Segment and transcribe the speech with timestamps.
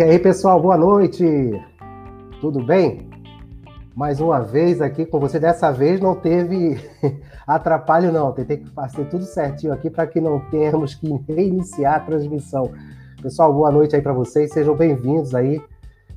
[0.00, 1.22] E aí, pessoal, boa noite.
[2.40, 3.06] Tudo bem?
[3.94, 5.38] Mais uma vez aqui com você.
[5.38, 6.80] Dessa vez não teve
[7.46, 8.32] atrapalho, não.
[8.32, 12.72] Tentei fazer tudo certinho aqui para que não tenhamos que reiniciar a transmissão.
[13.20, 14.50] Pessoal, boa noite aí para vocês.
[14.54, 15.60] Sejam bem-vindos aí.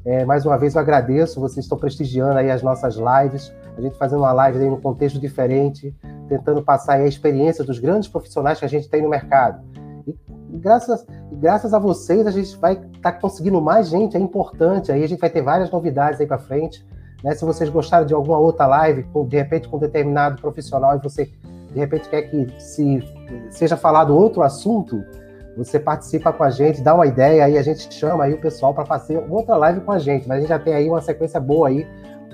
[0.05, 1.41] É, mais uma vez eu agradeço.
[1.41, 3.53] Vocês estão prestigiando aí as nossas lives.
[3.77, 5.93] A gente fazendo uma live aí num contexto diferente,
[6.29, 9.61] tentando passar a experiência dos grandes profissionais que a gente tem no mercado.
[10.07, 10.15] E
[10.53, 14.91] graças, graças a vocês, a gente vai estar tá conseguindo mais gente, é importante.
[14.91, 16.85] Aí a gente vai ter várias novidades aí para frente.
[17.23, 17.33] Né?
[17.33, 21.29] Se vocês gostaram de alguma outra live, de repente com determinado profissional, e você
[21.71, 23.01] de repente quer que se
[23.49, 25.03] seja falado outro assunto,
[25.57, 28.73] você participa com a gente, dá uma ideia, aí a gente chama aí o pessoal
[28.73, 30.27] para fazer outra live com a gente.
[30.27, 31.87] Mas a gente já tem aí uma sequência boa aí,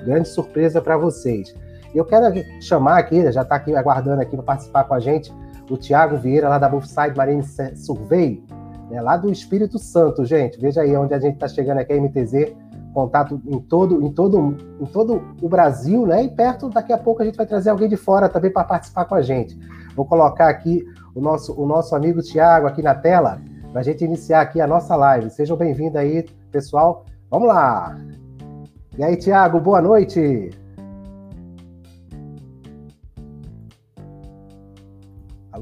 [0.06, 1.53] grande surpresa para vocês.
[1.94, 2.25] Eu quero
[2.62, 5.34] chamar aqui, já está aqui aguardando aqui para participar com a gente,
[5.70, 7.44] o Tiago Vieira, lá da Bullside Marine
[7.75, 8.44] Survey,
[8.89, 10.59] né, lá do Espírito Santo, gente.
[10.59, 12.53] Veja aí onde a gente está chegando aqui, a MTZ,
[12.94, 16.23] contato em todo, em, todo, em todo o Brasil, né?
[16.23, 19.06] E perto, daqui a pouco a gente vai trazer alguém de fora também para participar
[19.06, 19.58] com a gente.
[19.95, 23.40] Vou colocar aqui o nosso, o nosso amigo Tiago aqui na tela,
[23.72, 25.30] para a gente iniciar aqui a nossa live.
[25.30, 27.06] Sejam bem-vindos aí, pessoal.
[27.30, 27.95] Vamos lá!
[28.97, 30.50] E aí, Tiago, boa noite!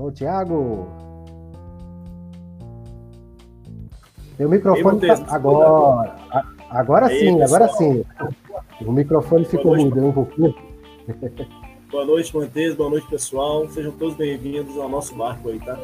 [0.08, 0.88] Alô, Tiago?
[4.40, 5.26] Meu microfone tá...
[5.28, 6.16] agora.
[6.70, 7.64] Agora aí, sim, pessoal.
[7.64, 8.06] agora sim.
[8.86, 10.56] O microfone ficou mudando um pouquinho.
[11.92, 12.76] Boa noite, Montes.
[12.76, 13.68] Boa noite, pessoal.
[13.70, 15.78] Sejam todos bem-vindos ao nosso barco aí, tá?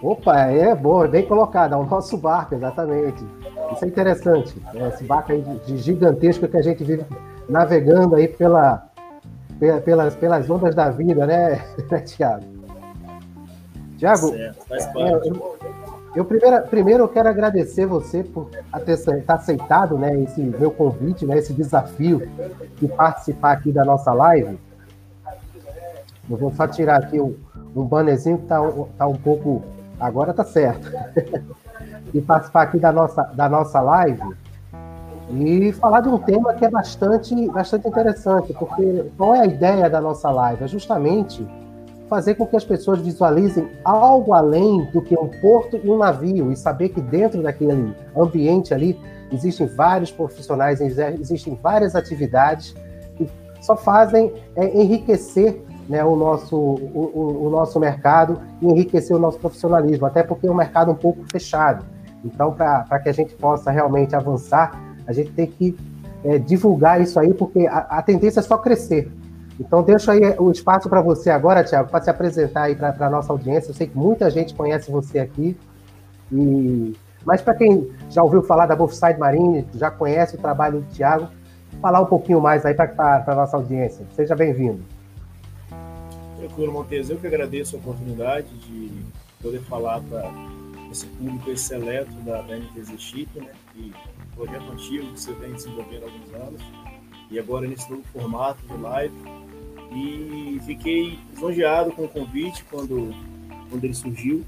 [0.00, 3.22] Opa, é boa, bem colocado, ao nosso barco, exatamente.
[3.72, 4.54] Isso é interessante.
[4.74, 7.04] É esse barco aí de gigantesco que a gente vive
[7.48, 8.90] navegando aí pela,
[9.84, 11.56] pelas, pelas ondas da vida, né,
[12.06, 12.55] Tiago?
[13.96, 14.52] Tiago, é,
[15.24, 15.58] eu,
[16.14, 18.62] eu primeiro, primeiro eu quero agradecer você por ter,
[18.96, 22.28] ter aceitado né, esse meu convite, né, esse desafio
[22.76, 24.58] de participar aqui da nossa live.
[26.28, 27.36] Eu vou só tirar aqui um,
[27.74, 28.60] um bannerzinho que está
[28.98, 29.62] tá um pouco.
[29.98, 30.90] Agora tá certo.
[32.12, 34.36] e participar aqui da nossa, da nossa live
[35.30, 39.90] e falar de um tema que é bastante, bastante interessante, porque qual é a ideia
[39.90, 40.62] da nossa live?
[40.62, 41.46] É justamente
[42.08, 46.52] fazer com que as pessoas visualizem algo além do que um porto e um navio
[46.52, 48.98] e saber que dentro daquele ambiente ali
[49.32, 52.74] existem vários profissionais, existem várias atividades
[53.16, 53.28] que
[53.60, 59.38] só fazem é, enriquecer né, o, nosso, o, o, nosso mercado e enriquecer o nosso
[59.38, 61.84] profissionalismo, até porque é um mercado um pouco fechado.
[62.24, 65.76] Então, para que a gente possa realmente avançar, a gente tem que
[66.24, 69.10] é, divulgar isso aí, porque a, a tendência é só crescer.
[69.58, 73.10] Então, deixo aí o espaço para você agora, Tiago, para se apresentar aí para a
[73.10, 73.70] nossa audiência.
[73.70, 75.56] Eu sei que muita gente conhece você aqui.
[76.30, 76.94] E...
[77.24, 81.28] Mas para quem já ouviu falar da Buffside Marine, já conhece o trabalho do Tiago,
[81.80, 84.06] falar um pouquinho mais aí para a nossa audiência.
[84.14, 84.80] Seja bem-vindo.
[86.38, 87.08] Tranquilo, Montes.
[87.08, 88.90] Eu que agradeço a oportunidade de
[89.42, 90.30] poder falar para
[90.92, 93.52] esse público seleto da, da MTZ Chip, né?
[93.74, 93.92] E
[94.34, 96.62] projeto antigo que você vem desenvolvendo há alguns anos.
[97.30, 99.14] E agora nesse novo formato de live
[99.92, 103.14] e fiquei lisonjeado com o convite quando,
[103.70, 104.44] quando ele surgiu,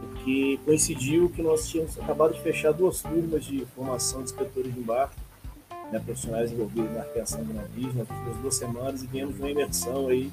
[0.00, 4.80] porque coincidiu que nós tínhamos acabado de fechar duas turmas de formação de inspetores de
[4.80, 5.16] embarque,
[5.92, 10.08] né, profissionais envolvidos na arqueação de navios, nas últimas duas semanas, e viemos uma imersão
[10.08, 10.32] aí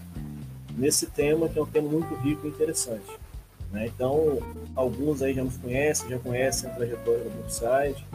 [0.75, 3.05] nesse tema, que é um tema muito rico e interessante.
[3.71, 3.87] Né?
[3.87, 4.39] Então,
[4.75, 8.05] alguns aí já nos conhecem, já conhecem a trajetória da Brookside,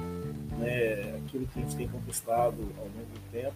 [0.58, 3.54] né, aquilo que a gente tem conquistado ao longo do tempo,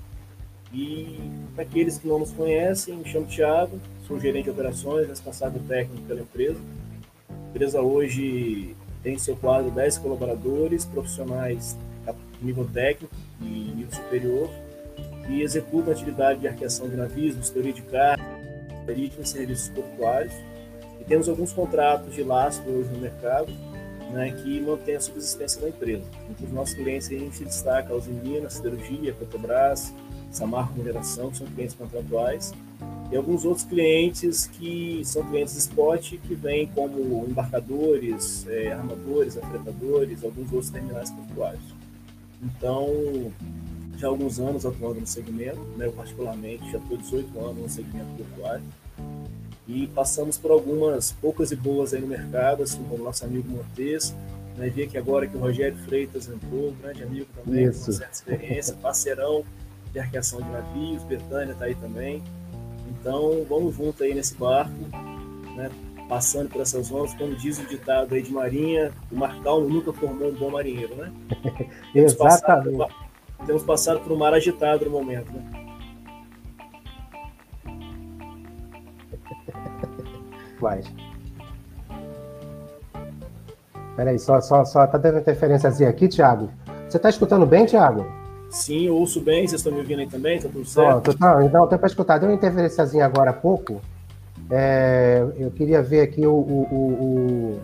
[0.72, 1.18] e
[1.54, 6.02] para aqueles que não nos conhecem, me chamo Thiago, sou gerente de operações, responsável técnico
[6.06, 6.58] pela empresa.
[7.28, 11.76] A empresa hoje tem seu quadro 10 colaboradores, profissionais
[12.40, 14.50] nível técnico e nível superior,
[15.28, 18.24] e executam atividade de arqueação de navios, vistoria de carga,
[18.86, 20.34] marítima e serviços portuários.
[21.00, 23.52] E temos alguns contratos de lastro hoje no mercado,
[24.10, 26.04] né, que mantém a subsistência da empresa.
[26.28, 29.94] Entre os nossos clientes a gente destaca a Usinina, Siderurgia, Petrobras,
[30.32, 32.52] Samarco Mineração, que são clientes contratuais,
[33.12, 40.24] e alguns outros clientes que são clientes spot, que vêm como embarcadores, é, armadores, afretadores,
[40.24, 41.62] alguns outros terminais portuários.
[42.42, 43.30] Então,
[43.98, 47.68] já há alguns anos atuando no segmento, né, eu particularmente já estou 18 anos no
[47.68, 48.64] segmento portuário,
[49.68, 53.48] e passamos por algumas poucas e boas aí no mercado, assim como o nosso amigo
[53.48, 54.14] Montes,
[54.56, 57.86] né, vi que agora que o Rogério Freitas entrou, grande amigo também, Isso.
[57.86, 59.44] com certa experiência, parceirão,
[59.92, 62.22] de arqueação de navios, Betânia está aí também.
[62.88, 64.72] Então, vamos junto aí nesse barco,
[65.54, 65.70] né?
[66.08, 69.92] passando por essas ondas, como diz o ditado aí de Marinha, o mar calmo nunca
[69.92, 71.12] formou um bom marinheiro, né?
[71.92, 72.76] temos Exatamente.
[72.76, 72.94] Passado,
[73.46, 75.42] temos passado por um mar agitado no momento, né?
[80.60, 80.82] Vai.
[83.96, 86.50] Peraí, só, só, só tá dando interferênciazinha aqui, Thiago.
[86.88, 88.21] Você tá escutando bem, Thiago?
[88.52, 90.38] Sim, ouço bem, vocês estão me ouvindo aí também?
[90.38, 91.16] Tá tudo certo?
[91.18, 92.18] Oh, não, então, tem para escutar.
[92.18, 93.80] Deu uma interferênciazinha agora há pouco.
[94.50, 97.60] É, eu queria ver aqui o, o, o,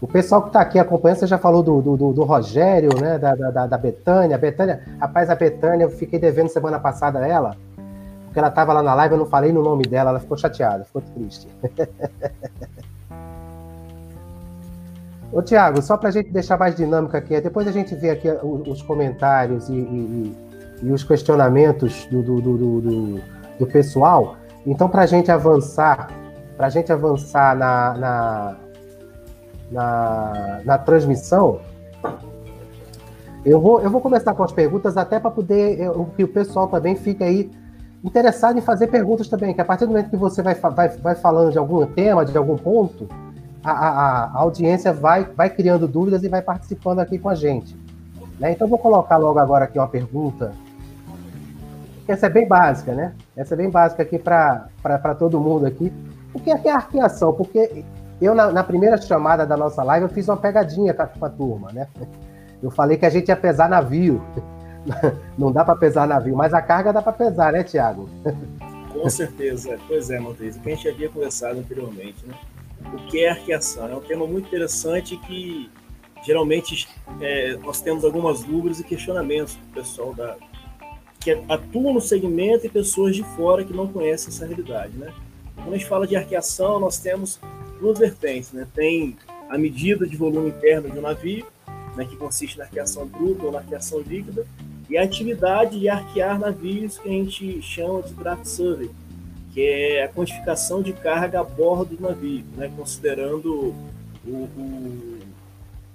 [0.00, 1.18] o pessoal que está aqui acompanhando.
[1.18, 3.18] Você já falou do, do, do Rogério, né?
[3.18, 4.36] Da, da, da Betânia.
[4.36, 7.56] Betânia, rapaz, a Betânia, eu fiquei devendo semana passada ela,
[8.24, 10.84] porque ela estava lá na live, eu não falei no nome dela, ela ficou chateada,
[10.84, 11.46] ficou triste.
[15.32, 18.28] Ô, Tiago, só para a gente deixar mais dinâmica aqui, depois a gente vê aqui
[18.42, 20.36] os comentários e, e,
[20.82, 23.20] e os questionamentos do, do, do, do,
[23.58, 24.36] do pessoal.
[24.64, 26.08] Então, para a gente avançar,
[26.56, 28.56] para a gente avançar na, na,
[29.70, 31.60] na, na, transmissão,
[33.44, 36.94] eu vou, eu vou começar com as perguntas até para poder que o pessoal também
[36.94, 37.50] fique aí
[38.02, 41.14] interessado em fazer perguntas também, que a partir do momento que você vai, vai, vai
[41.16, 43.08] falando de algum tema, de algum ponto,
[43.70, 47.76] a, a, a audiência vai, vai criando dúvidas e vai participando aqui com a gente.
[48.38, 48.52] Né?
[48.52, 50.52] Então, vou colocar logo agora aqui uma pergunta
[52.08, 53.14] essa é bem básica, né?
[53.36, 55.92] Essa é bem básica aqui para todo mundo aqui.
[56.32, 57.32] O que é, que é arqueação?
[57.32, 57.84] Porque
[58.20, 61.72] eu, na, na, primeira chamada da nossa live, eu fiz uma pegadinha com a, turma,
[61.72, 61.88] né?
[62.62, 64.22] Eu falei que a gente ia pesar navio.
[65.36, 68.08] Não dá para pesar navio, mas a carga dá para pesar, né, Tiago?
[68.92, 69.76] Com certeza.
[69.88, 72.34] Pois é, Montes, o que a gente havia conversado anteriormente, né?
[72.92, 73.88] O que é arqueação?
[73.88, 75.70] É um tema muito interessante que
[76.24, 76.88] geralmente
[77.20, 80.36] é, nós temos algumas dúvidas e questionamentos do pessoal da,
[81.20, 85.12] que atuam no segmento e pessoas de fora que não conhecem essa realidade, né?
[85.56, 87.40] Quando a gente fala de arqueação, nós temos
[87.80, 88.66] duas vertentes, né?
[88.74, 89.16] Tem
[89.48, 91.46] a medida de volume interno de um navio,
[91.96, 94.46] né, que consiste na arqueação bruta ou na arqueação líquida,
[94.88, 98.90] e a atividade de arquear navios que a gente chama de draft survey,
[99.56, 103.74] que é a quantificação de carga a bordo do navio, né, considerando
[104.22, 105.18] o, o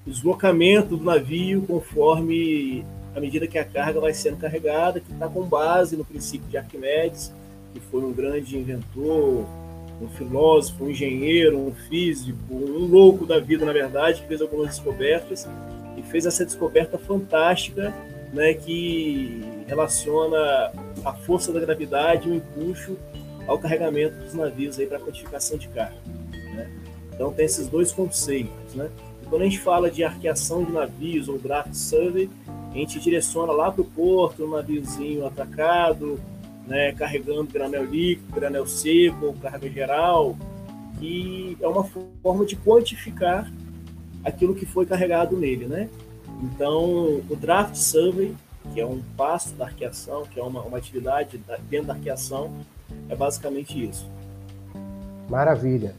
[0.04, 2.84] deslocamento do navio conforme
[3.16, 6.58] à medida que a carga vai sendo carregada, que está com base no princípio de
[6.58, 7.32] Arquimedes,
[7.72, 9.46] que foi um grande inventor,
[10.02, 14.70] um filósofo, um engenheiro, um físico, um louco da vida, na verdade, que fez algumas
[14.70, 15.48] descobertas
[15.96, 17.94] e fez essa descoberta fantástica,
[18.34, 20.72] né, que relaciona
[21.06, 22.98] a força da gravidade o empuxo
[23.48, 25.98] ao carregamento dos navios para a quantificação de carga.
[26.32, 26.70] Né?
[27.14, 28.90] Então tem esses dois conceitos, né?
[29.22, 32.30] E quando a gente fala de arqueação de navios ou draft survey,
[32.72, 36.20] a gente direciona lá para o porto, um naviozinho atacado,
[36.66, 40.38] né, carregando granel líquido, granel seco, carga geral,
[41.00, 43.52] que é uma forma de quantificar
[44.24, 45.90] aquilo que foi carregado nele, né?
[46.42, 48.34] Então, o draft survey,
[48.74, 52.52] que é um passo da arqueação, que é uma, uma atividade dentro da arqueação,
[53.10, 54.10] é basicamente isso.
[55.30, 55.96] Maravilha.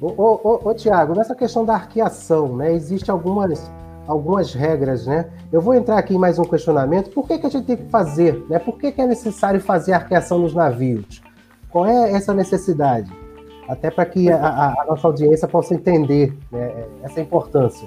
[0.00, 3.70] Ô, ô, ô, ô Tiago, nessa questão da arqueação, né, existe algumas
[4.08, 5.28] algumas regras, né?
[5.52, 7.10] Eu vou entrar aqui em mais um questionamento.
[7.10, 8.58] Por que, que a gente tem que fazer, né?
[8.58, 11.20] Por que, que é necessário fazer arqueação nos navios?
[11.68, 13.12] Qual é essa necessidade?
[13.68, 17.86] Até para que a, a, a, nossa audiência possa entender né, essa importância.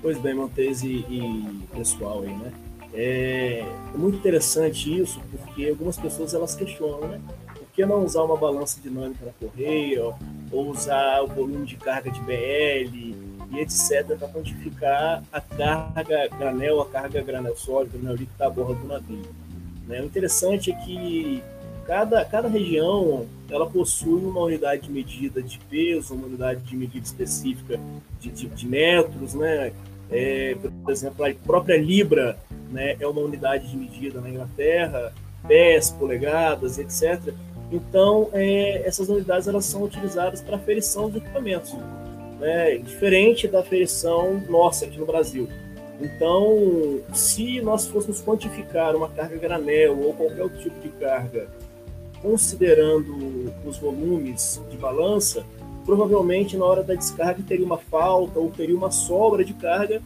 [0.00, 2.52] Pois bem, Montese e, pessoal aí, né?
[2.94, 7.20] É, é muito interessante isso, porque algumas pessoas elas questionam, né?
[7.54, 10.14] Por que não usar uma balança dinâmica na correia,
[10.50, 13.14] ou usar o volume de carga de BL,
[13.52, 18.74] e etc., para quantificar a carga granel, a carga granel sólido, granel líquido da borda
[18.74, 19.22] do navio.
[19.86, 20.00] Né?
[20.00, 21.42] O interessante é que
[21.86, 27.04] cada, cada região ela possui uma unidade de medida de peso, uma unidade de medida
[27.04, 27.78] específica
[28.20, 29.72] de, de, de metros, né?
[30.12, 32.36] É, por exemplo, a própria Libra
[32.70, 35.12] né, é uma unidade de medida na Inglaterra,
[35.48, 37.34] pés, polegadas, etc.
[37.70, 41.74] Então, é, essas unidades elas são utilizadas para aferição dos equipamentos
[42.42, 45.48] né, diferente da feição nossa aqui no Brasil.
[46.00, 51.46] Então, se nós fôssemos quantificar uma carga granel ou qualquer outro tipo de carga,
[52.20, 55.44] considerando os volumes de balança,
[55.84, 60.02] provavelmente na hora da descarga teria uma falta ou teria uma sobra de carga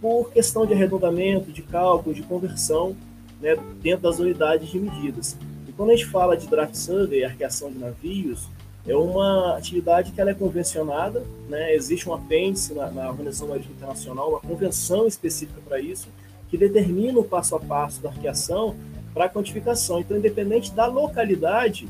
[0.00, 2.96] por questão de arredondamento, de cálculo, de conversão
[3.40, 5.36] né, dentro das unidades de medidas.
[5.68, 8.48] E quando a gente fala de draft survey, arqueação de navios,
[8.86, 11.74] é uma atividade que ela é convencionada, né?
[11.74, 16.08] existe um apêndice na, na Organização Marítima Internacional, uma convenção específica para isso,
[16.48, 18.76] que determina o passo a passo da arqueação
[19.12, 19.98] para a quantificação.
[19.98, 21.88] Então, independente da localidade,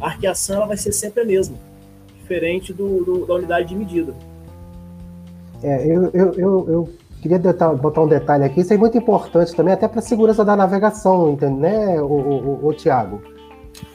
[0.00, 1.56] a arqueação ela vai ser sempre a mesma.
[2.22, 4.14] Diferente do, do da unidade de medida.
[5.62, 6.88] É, eu, eu, eu, eu
[7.20, 10.56] queria botar um detalhe aqui, isso é muito importante também, até para a segurança da
[10.56, 13.22] navegação, entende, né, o, o, o Tiago?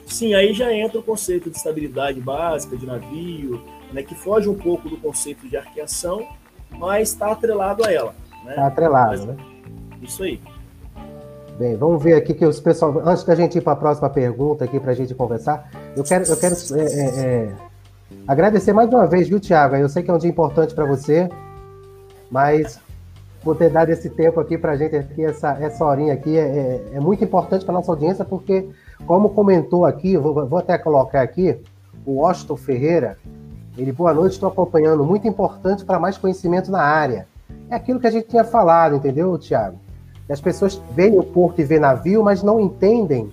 [0.05, 4.55] Sim, aí já entra o conceito de estabilidade básica de navio, né, que foge um
[4.55, 6.25] pouco do conceito de arqueação,
[6.72, 8.15] mas está atrelado a ela.
[8.38, 8.55] Está né?
[8.55, 9.36] Tá atrelado, mas, né?
[10.01, 10.39] Isso aí.
[11.57, 13.01] Bem, vamos ver aqui que os pessoal.
[13.03, 16.24] Antes da gente ir para a próxima pergunta aqui para a gente conversar, eu quero,
[16.25, 17.55] eu quero é, é, é,
[18.27, 19.75] agradecer mais uma vez, viu, Tiago?
[19.75, 21.29] Eu sei que é um dia importante para você,
[22.29, 22.79] mas
[23.43, 26.41] por ter dado esse tempo aqui para a gente, aqui, essa, essa horinha aqui, é,
[26.41, 28.69] é, é muito importante para nossa audiência, porque,
[29.05, 31.57] como comentou aqui, vou, vou até colocar aqui,
[32.05, 33.17] o Washington Ferreira,
[33.77, 37.27] ele, boa noite, estou acompanhando, muito importante para mais conhecimento na área.
[37.69, 39.77] É aquilo que a gente tinha falado, entendeu, Tiago?
[40.29, 43.29] as pessoas veem o porto e vê navio, mas não entendem,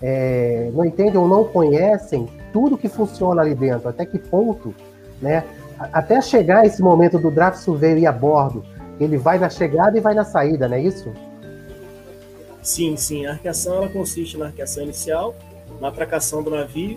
[0.00, 4.74] é, não entendem ou não conhecem tudo que funciona ali dentro, até que ponto,
[5.20, 5.44] né?
[5.78, 8.64] Até chegar esse momento do draft surveyor ir a bordo,
[9.00, 11.12] ele vai na chegada e vai na saída, não é isso?
[12.62, 13.26] Sim, sim.
[13.26, 15.34] A arqueação ela consiste na arqueação inicial,
[15.80, 16.96] na atracação do navio,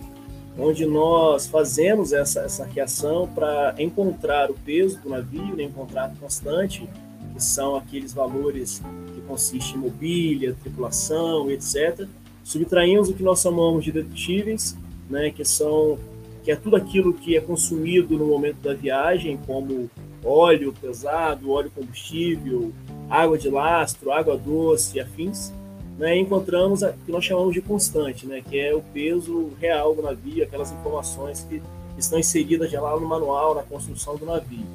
[0.60, 6.88] onde nós fazemos essa, essa arqueação para encontrar o peso do navio, né, encontrar constante,
[7.34, 8.82] que são aqueles valores
[9.26, 12.08] consiste em mobília, tripulação, etc.
[12.44, 14.76] Subtraímos o que nós chamamos de dedutíveis,
[15.10, 15.98] né, que são
[16.44, 19.90] que é tudo aquilo que é consumido no momento da viagem, como
[20.24, 22.72] óleo pesado, óleo combustível,
[23.10, 25.52] água de lastro, água doce e afins,
[25.98, 30.04] né, encontramos o que nós chamamos de constante, né, que é o peso real do
[30.04, 31.62] navio, aquelas informações que
[31.98, 34.66] estão inseridas já lá no manual, na construção do navio,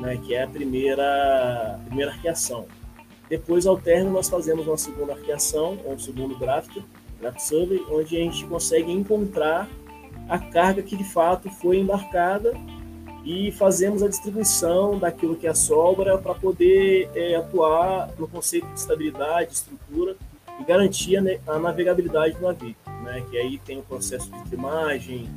[0.00, 2.66] né, que é a primeira, primeira arqueação.
[3.28, 6.76] Depois, ao término, nós fazemos uma segunda arqueação, um segundo draft,
[7.38, 9.68] survey, onde a gente consegue encontrar
[10.28, 12.52] a carga que de fato foi embarcada
[13.24, 18.78] e fazemos a distribuição daquilo que é sobra para poder é, atuar no conceito de
[18.78, 20.14] estabilidade, estrutura
[20.60, 21.16] e garantir
[21.46, 23.24] a, navegabilidade do navio, né?
[23.30, 25.28] Que aí tem o processo de trimagem,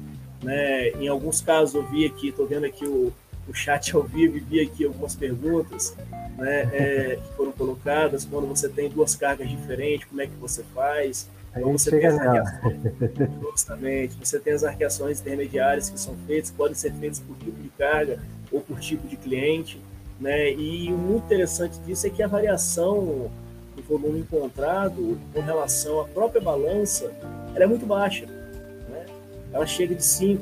[0.44, 0.90] né?
[0.92, 3.14] Em alguns casos eu vi aqui, estou vendo aqui o,
[3.48, 5.96] o chat ao vivo e vi aqui algumas perguntas
[6.38, 10.64] né, é, que foram colocadas, quando você tem duas cargas diferentes, como é que você
[10.76, 11.28] faz?
[11.60, 12.08] Então, você tem
[14.20, 18.20] você tem as arqueações intermediárias que são feitas, podem ser feitas por tipo de carga
[18.52, 19.82] ou por tipo de cliente,
[20.20, 20.52] né?
[20.52, 23.32] E o muito interessante disso é que a variação
[23.76, 27.12] do volume encontrado com relação à própria balança,
[27.54, 28.26] ela é muito baixa
[29.54, 30.40] ela chega de 5%,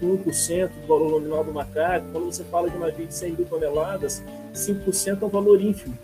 [0.00, 2.06] 1% do valor nominal do macaco.
[2.12, 4.22] Quando você fala de uma navio de 100 mil toneladas,
[4.54, 5.96] 5% é um valor ínfimo.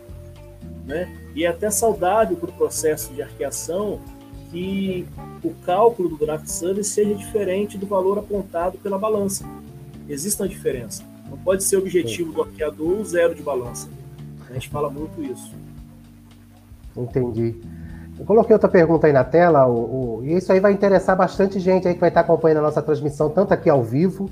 [0.84, 1.10] Né?
[1.34, 4.00] E é até saudável para o processo de arqueação
[4.56, 5.06] que
[5.44, 9.44] o cálculo do draft service seja diferente do valor apontado pela balança.
[10.08, 11.02] Existe uma diferença.
[11.28, 13.86] Não pode ser objetivo do arqueador zero de balança.
[14.48, 15.52] A gente fala muito isso.
[16.96, 17.54] Entendi.
[18.18, 21.60] Eu coloquei outra pergunta aí na tela, o, o, e isso aí vai interessar bastante
[21.60, 24.30] gente aí que vai estar acompanhando a nossa transmissão, tanto aqui ao vivo,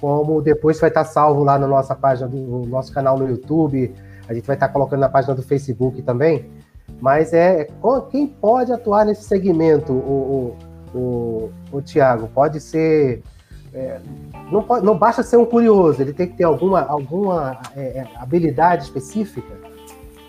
[0.00, 3.92] como depois vai estar salvo lá na nossa página, do, no nosso canal no YouTube,
[4.28, 6.48] a gente vai estar colocando na página do Facebook também.
[7.00, 7.68] Mas é
[8.10, 10.56] quem pode atuar nesse segmento, o,
[10.94, 12.28] o, o, o Tiago?
[12.28, 13.22] Pode ser.
[13.72, 14.00] É,
[14.52, 18.08] não, pode, não basta ser um curioso, ele tem que ter alguma, alguma é, é
[18.16, 19.52] habilidade específica?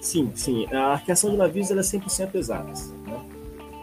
[0.02, 0.68] Sim, sim.
[0.74, 2.72] A arqueação de navios é 100% exata.
[3.08, 3.20] Né?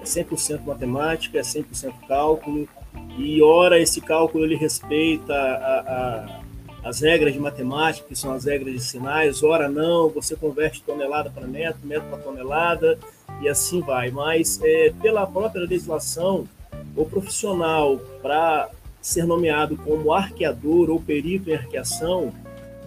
[0.01, 2.69] É 100% matemática, é 100% cálculo,
[3.17, 6.42] e ora esse cálculo ele respeita a, a,
[6.85, 11.31] as regras de matemática, que são as regras de sinais, ora não, você converte tonelada
[11.31, 12.99] para metro, metro para tonelada,
[13.41, 14.11] e assim vai.
[14.11, 16.49] Mas é, pela própria legislação,
[16.97, 18.71] o profissional para
[19.01, 22.33] ser nomeado como arqueador ou perito em arqueação,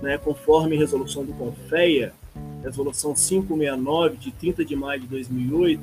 [0.01, 2.13] né, conforme resolução do CONFEA,
[2.63, 5.81] resolução 569 de 30 de maio de 2008,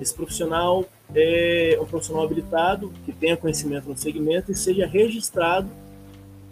[0.00, 5.68] esse profissional é um profissional habilitado que tenha conhecimento no segmento e seja registrado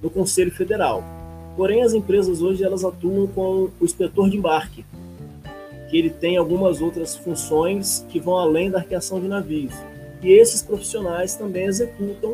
[0.03, 1.05] no Conselho Federal.
[1.57, 4.85] Porém, as empresas hoje elas atuam com o inspetor de embarque,
[5.89, 9.75] que ele tem algumas outras funções que vão além da arqueação de navios.
[10.23, 12.33] E esses profissionais também executam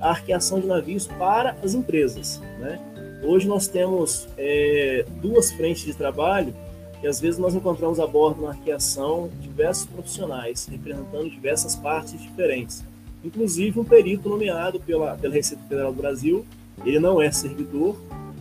[0.00, 2.40] a arqueação de navios para as empresas.
[2.58, 2.78] Né?
[3.22, 6.54] Hoje nós temos é, duas frentes de trabalho
[7.02, 12.84] e às vezes nós encontramos a bordo na arqueação diversos profissionais representando diversas partes diferentes,
[13.24, 16.44] inclusive um perito nomeado pela, pela Receita Federal do Brasil.
[16.84, 17.96] Ele não é servidor,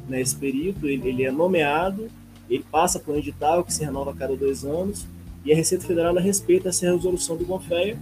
[0.07, 2.07] né, esse perito, ele, ele é nomeado,
[2.49, 5.05] ele passa por um edital que se renova a cada dois anos,
[5.43, 7.97] e a Receita Federal respeita essa resolução do CONFEA,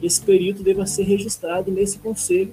[0.00, 2.52] e esse perito deve ser registrado nesse conselho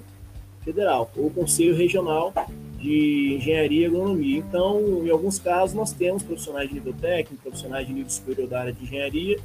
[0.64, 2.32] Federal, ou Conselho Regional
[2.78, 4.38] de Engenharia e Agronomia.
[4.38, 8.60] Então, em alguns casos, nós temos profissionais de nível técnico, profissionais de nível superior da
[8.60, 9.38] área de engenharia,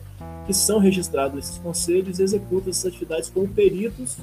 [0.48, 4.18] que são registrados nesses conselhos e executam essas atividades como peritos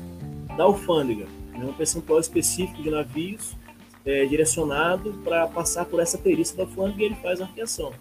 [0.57, 3.57] da alfândega, né, um percentual específico de navios
[4.05, 7.93] é, direcionado para passar por essa perícia da alfândega e ele faz a arqueação.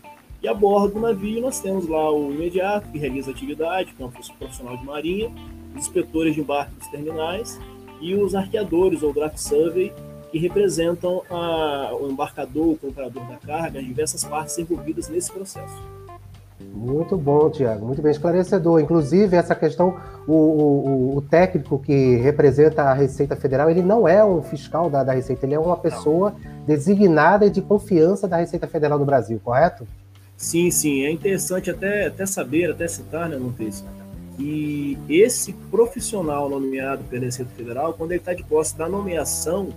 [0.41, 4.05] E a bordo do navio nós temos lá o imediato, que realiza atividade, que é
[4.05, 5.31] um profissional de marinha,
[5.75, 7.59] os inspetores de embarque dos terminais
[8.00, 9.91] e os arqueadores ou draft survey,
[10.31, 15.74] que representam a, o embarcador, o comprador da carga, as diversas partes envolvidas nesse processo.
[16.59, 18.79] Muito bom, Tiago, muito bem esclarecedor.
[18.79, 24.24] Inclusive, essa questão, o, o, o, técnico que representa a Receita Federal, ele não é
[24.24, 26.33] um fiscal da, da Receita, ele é uma pessoa
[26.65, 29.85] designada e de confiança da Receita Federal do Brasil, correto?
[30.38, 31.05] Sim, sim.
[31.05, 33.83] É interessante até, até saber, até citar, né, Montes,
[34.38, 39.69] que esse profissional nomeado pela Receita Federal, quando ele está de posse da nomeação,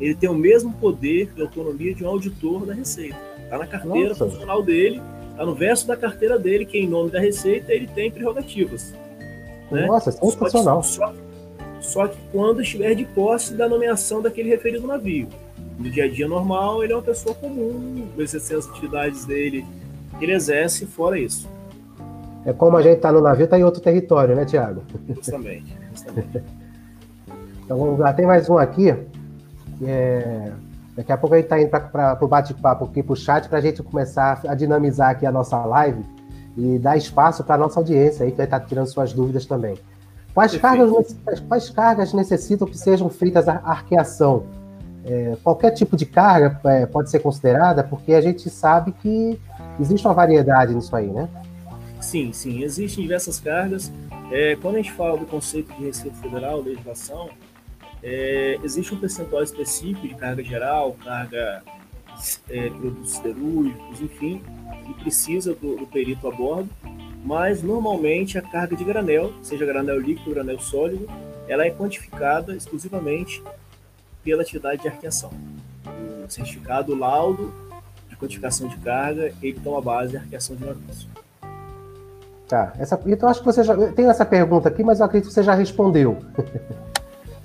[0.00, 3.16] ele tem o mesmo poder de autonomia de um auditor da Receita.
[3.42, 4.24] Está na carteira Nossa.
[4.24, 5.00] profissional dele,
[5.34, 8.94] está no verso da carteira dele, que em nome da Receita ele tem prerrogativas.
[9.70, 9.86] Né?
[9.86, 10.82] Nossa, sensacional.
[10.82, 11.14] Só, só,
[11.80, 15.28] só que quando estiver de posse da nomeação daquele referido navio.
[15.78, 19.66] No dia a dia normal, ele é uma pessoa comum, exercendo as atividades dele
[20.18, 21.48] que ele exerce fora isso.
[22.46, 24.82] É como a gente está no navio, está em outro território, né, Tiago?
[25.08, 26.42] Justamente, justamente.
[27.64, 28.94] então vamos lá, tem mais um aqui.
[29.82, 30.52] É...
[30.96, 33.58] Daqui a pouco a gente está indo para o bate-papo aqui, para o chat, para
[33.58, 36.04] a gente começar a dinamizar aqui a nossa live
[36.56, 39.44] e dar espaço para a nossa audiência aí, que vai estar tá tirando suas dúvidas
[39.44, 39.76] também.
[40.32, 41.16] Quais cargas,
[41.48, 44.44] quais cargas necessitam que sejam feitas a arqueação?
[45.04, 49.38] É, qualquer tipo de carga é, pode ser considerada, porque a gente sabe que
[49.78, 51.28] existe uma variedade nisso aí, né?
[52.00, 53.92] Sim, sim, existem diversas cargas.
[54.30, 57.28] É, quando a gente fala do conceito de Receita Federal, legislação,
[58.04, 61.62] é, existe um percentual específico de carga geral, carga
[62.50, 64.42] é, produtos siderúrgicos, enfim,
[64.86, 66.68] que precisa do, do, perito a bordo,
[67.24, 71.08] mas normalmente a carga de granel, seja granel líquido ou granel sólido,
[71.48, 73.42] ela é quantificada exclusivamente
[74.22, 75.30] pela atividade de arqueação.
[76.26, 77.54] O certificado o laudo
[78.10, 81.08] de quantificação de carga, ele toma base de arqueação de navios.
[82.46, 82.74] Tá.
[82.78, 85.42] Essa, então acho que você já tem essa pergunta aqui, mas eu acredito que você
[85.42, 86.18] já respondeu.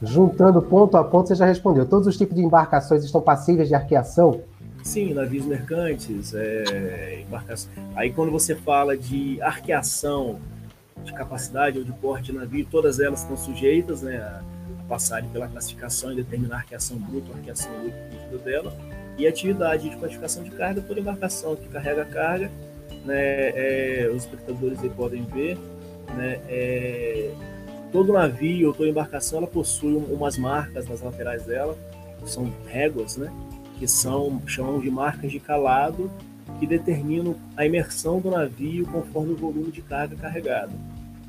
[0.02, 1.86] Juntando ponto a ponto, você já respondeu.
[1.86, 4.42] Todos os tipos de embarcações estão passíveis de arqueação?
[4.84, 7.72] Sim, navios mercantes, é, embarcação.
[7.96, 10.40] Aí quando você fala de arqueação,
[11.04, 14.42] de capacidade ou de porte de navio, todas elas estão sujeitas né, a
[14.88, 18.74] passarem pela classificação e determinar a arqueação bruta ou arqueação líquida dela.
[19.18, 22.50] E atividade de quantificação de carga, toda embarcação que carrega carga
[23.06, 25.58] né, é, os espectadores podem ver,
[26.16, 27.32] né, é,
[27.92, 31.78] todo navio ou toda embarcação ela possui umas marcas nas laterais dela,
[32.26, 33.32] são réguas, né,
[33.78, 36.12] que são chamamos de marcas de calado,
[36.60, 40.74] que determinam a imersão do navio conforme o volume de carga carregado.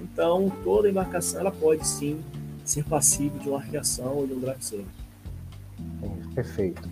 [0.00, 2.18] Então, toda embarcação ela pode sim
[2.64, 4.58] ser passível de uma arqueação ou de um drag
[6.34, 6.88] Perfeito.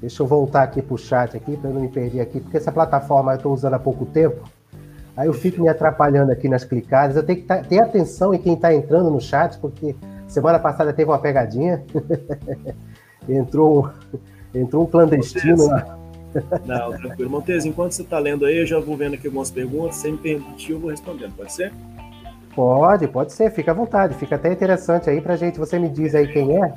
[0.00, 2.72] Deixa eu voltar aqui para o chat aqui, para não me perder aqui, porque essa
[2.72, 4.48] plataforma eu estou usando há pouco tempo.
[5.16, 7.16] Aí eu fico me atrapalhando aqui nas clicadas.
[7.16, 9.96] Eu tenho que ter atenção em quem está entrando no chat, porque
[10.28, 11.82] semana passada teve uma pegadinha.
[13.26, 13.90] entrou,
[14.54, 15.98] entrou um clandestino lá.
[16.66, 17.30] Não, tranquilo.
[17.30, 19.96] Montes, enquanto você está lendo aí, eu já vou vendo aqui algumas perguntas.
[19.96, 21.34] Sem me permitir, eu vou respondendo.
[21.34, 21.72] Pode ser?
[22.54, 23.50] Pode, pode ser.
[23.50, 24.14] Fica à vontade.
[24.14, 25.58] Fica até interessante aí para gente.
[25.58, 26.74] Você me diz aí quem é.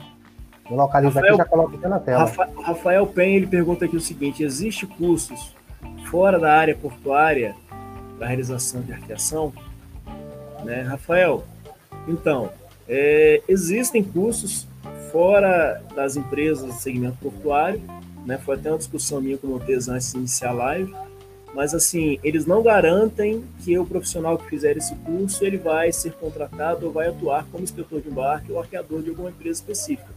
[0.69, 2.19] Eu localizo Rafael, aqui já coloco aqui na tela.
[2.19, 5.54] Rafael, Rafael Penha ele pergunta aqui o seguinte: existe cursos
[6.06, 7.56] fora da área portuária
[8.20, 9.54] para realização de arqueação?
[10.64, 11.46] Né, Rafael?
[12.08, 12.52] Então,
[12.88, 14.68] é, existem cursos
[15.12, 17.82] fora das empresas do segmento portuário,
[18.26, 18.38] né?
[18.38, 20.94] Foi até uma discussão minha com o Montes antes de iniciar a live.
[21.56, 26.12] Mas assim, eles não garantem que o profissional que fizer esse curso ele vai ser
[26.14, 30.10] contratado ou vai atuar como inspetor de embarque ou arqueador de alguma empresa específica.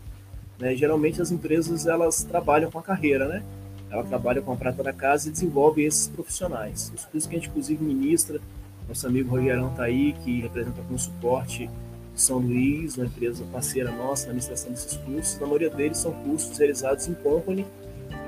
[0.58, 0.74] Né?
[0.74, 3.42] Geralmente as empresas elas trabalham com a carreira, né?
[3.92, 6.90] Ela trabalha com a prata da casa e desenvolve esses profissionais.
[6.94, 8.40] Os cursos que a gente inclusive ministra,
[8.88, 11.68] nosso amigo Rogerão está aí, que representa com suporte
[12.14, 15.36] São Luís, uma empresa parceira nossa na administração desses cursos.
[15.42, 17.66] A maioria deles são cursos realizados em company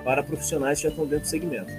[0.05, 1.73] para profissionais que já estão dentro do segmento.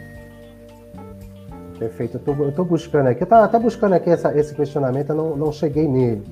[1.77, 5.37] Perfeito, eu estou buscando aqui, eu estava até buscando aqui essa, esse questionamento, eu não,
[5.37, 6.23] não cheguei nele.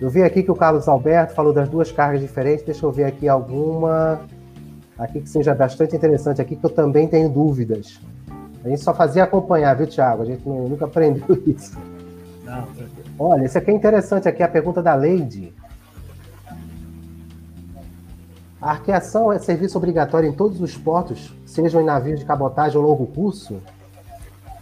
[0.00, 2.64] Eu vi aqui que o Carlos Alberto falou das duas cargas diferentes.
[2.64, 4.20] Deixa eu ver aqui alguma
[4.98, 8.00] aqui que seja bastante interessante aqui, que eu também tenho dúvidas.
[8.64, 10.22] A gente só fazia acompanhar, viu, Thiago?
[10.22, 11.78] A gente nunca aprendeu isso.
[12.44, 12.66] Não,
[13.18, 15.52] Olha, esse aqui é interessante aqui, a pergunta da Leide.
[18.60, 22.84] A arqueação é serviço obrigatório em todos os portos, sejam em navios de cabotagem ou
[22.84, 23.62] longo curso?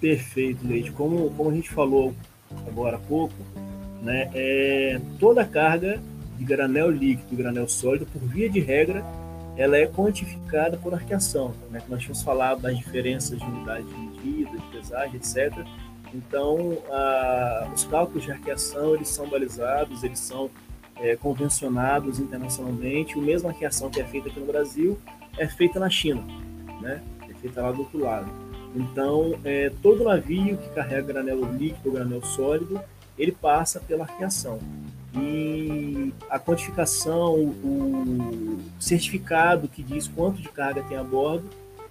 [0.01, 0.92] Perfeito, Leite.
[0.92, 2.12] Como, como a gente falou
[2.66, 3.35] agora há pouco,
[4.03, 5.99] né, é, toda carga
[6.37, 9.03] de granel líquido e granel sólido, por via de regra,
[9.57, 11.55] ela é quantificada por arqueação.
[11.71, 11.83] Né?
[11.88, 15.66] Nós tínhamos falado das diferenças de unidade de medida, de pesagem, etc.
[16.14, 20.51] Então, a, os cálculos de arqueação eles são balizados, eles são
[20.97, 23.19] é, convencionados internacionalmente.
[23.19, 24.99] O mesmo arqueação que é feita aqui no Brasil
[25.38, 26.23] é feita na China,
[26.81, 27.03] né?
[27.29, 28.31] é feita lá do outro lado.
[28.75, 32.81] Então, é, todo navio que carrega granelo líquido ou granel sólido,
[33.19, 34.59] ele passa pela arqueação.
[35.16, 41.48] E a quantificação, o certificado que diz quanto de carga tem a bordo,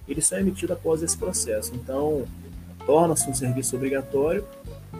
[0.08, 1.72] ele só é emitido após esse processo.
[1.74, 2.24] Então,
[2.86, 4.44] torna-se um serviço obrigatório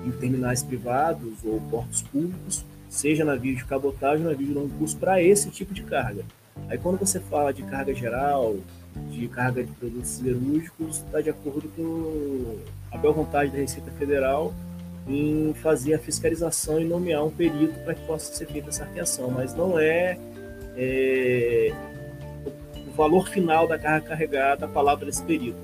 [0.04, 4.96] em terminais privados ou portos públicos, seja navio de cabotagem ou navio de longo curso,
[4.96, 6.24] para esse tipo de carga.
[6.68, 8.56] Aí, quando você fala de carga geral,
[9.10, 12.58] de carga de produtos siderúrgicos, está de acordo com
[12.90, 14.52] a boa vontade da Receita Federal
[15.08, 19.30] em fazer a fiscalização e nomear um perito para que possa ser feita essa arqueação,
[19.30, 20.18] mas não é,
[20.76, 21.72] é,
[22.86, 25.58] o valor final da carga carregada a palavra desse perito.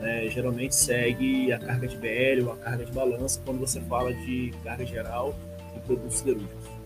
[0.00, 0.28] Né?
[0.28, 4.54] Geralmente segue a carga de BL ou a carga de balança quando você fala de
[4.64, 5.34] carga geral
[5.76, 6.78] e produtos siderúrgicos.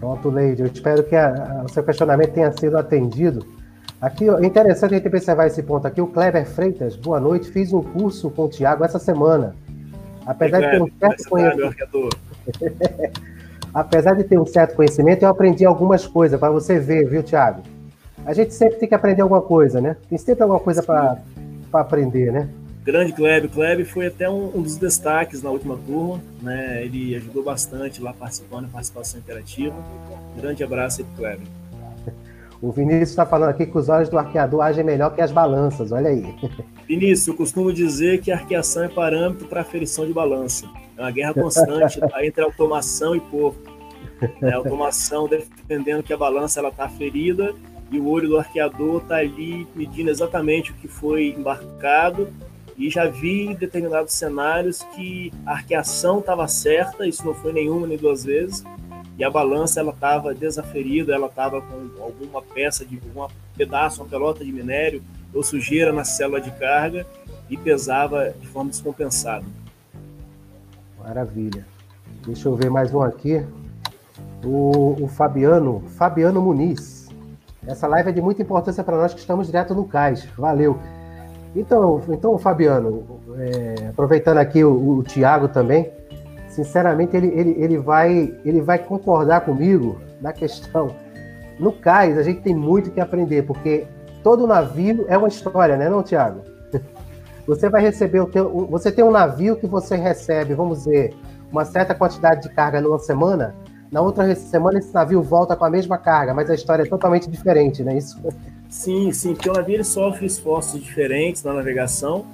[0.00, 0.62] Pronto, Leide.
[0.62, 3.46] Eu espero que a, a, o seu questionamento tenha sido atendido.
[4.00, 6.00] Aqui, interessante a gente observar esse ponto aqui.
[6.00, 7.48] O Kleber Freitas, boa noite.
[7.48, 9.54] Fiz um curso com o Tiago essa semana
[10.26, 12.08] Apesar de ter um certo conhecimento.
[13.74, 17.62] Apesar de ter um certo conhecimento, eu aprendi algumas coisas para você ver, viu, Thiago?
[18.24, 19.96] A gente sempre tem que aprender alguma coisa, né?
[20.08, 21.18] Tem sempre alguma coisa para
[21.72, 22.48] aprender, né?
[22.84, 23.50] Grande Kleber.
[23.50, 26.84] Kleber foi até um, um, dos destaques na última turma, né?
[26.84, 29.74] Ele ajudou bastante lá participando, participação interativa.
[30.36, 31.46] Grande abraço aí Kleber.
[32.64, 35.92] O Vinícius está falando aqui que os olhos do arqueador agem melhor que as balanças,
[35.92, 36.34] olha aí.
[36.88, 40.66] Vinícius, eu costumo dizer que a arqueação é parâmetro para aferição de balança.
[40.96, 43.60] É uma guerra constante tá, entre automação e porco.
[44.40, 47.54] É, a automação defendendo que a balança está ferida
[47.90, 52.32] e o olho do arqueador está ali medindo exatamente o que foi embarcado.
[52.78, 57.98] E já vi determinados cenários que a arqueação estava certa, isso não foi nenhuma nem
[57.98, 58.64] duas vezes,
[59.18, 64.08] e a balança ela estava desaferida, ela estava com alguma peça de um pedaço, uma
[64.08, 67.06] pelota de minério ou sujeira na célula de carga
[67.48, 69.44] e pesava de forma descompensada.
[70.98, 71.66] Maravilha.
[72.26, 73.44] Deixa eu ver mais um aqui.
[74.42, 77.08] O, o Fabiano, Fabiano Muniz.
[77.66, 80.24] Essa live é de muita importância para nós que estamos direto no cais.
[80.36, 80.78] Valeu.
[81.54, 83.04] Então, então Fabiano,
[83.38, 85.90] é, aproveitando aqui o, o Tiago também,
[86.54, 90.94] sinceramente, ele, ele, ele, vai, ele vai concordar comigo na questão.
[91.58, 93.86] No cais, a gente tem muito que aprender, porque
[94.22, 96.42] todo navio é uma história, né, não, Tiago?
[97.46, 98.66] Você vai receber o teu.
[98.70, 101.14] Você tem um navio que você recebe, vamos dizer,
[101.52, 103.54] uma certa quantidade de carga numa semana.
[103.92, 107.28] Na outra semana, esse navio volta com a mesma carga, mas a história é totalmente
[107.30, 107.98] diferente, né?
[107.98, 108.18] Isso.
[108.70, 112.24] Sim, sim, porque o navio ele sofre esforços diferentes na navegação,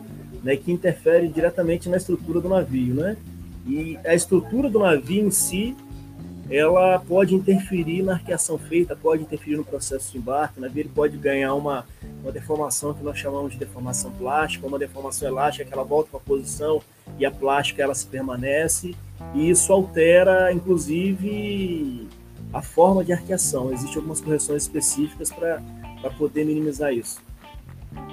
[0.45, 3.17] né, que interfere diretamente na estrutura do navio, né?
[3.67, 5.77] E a estrutura do navio em si,
[6.51, 11.17] ela pode interferir na arqueação feita, pode interferir no processo de embarque, o navio pode
[11.17, 11.85] ganhar uma,
[12.23, 16.19] uma deformação que nós chamamos de deformação plástica, uma deformação elástica que ela volta para
[16.19, 16.83] a posição
[17.19, 18.97] e a plástica ela se permanece,
[19.35, 22.09] e isso altera, inclusive,
[22.53, 23.73] a forma de arqueação.
[23.73, 25.61] Existem algumas correções específicas para
[26.19, 27.21] poder minimizar isso.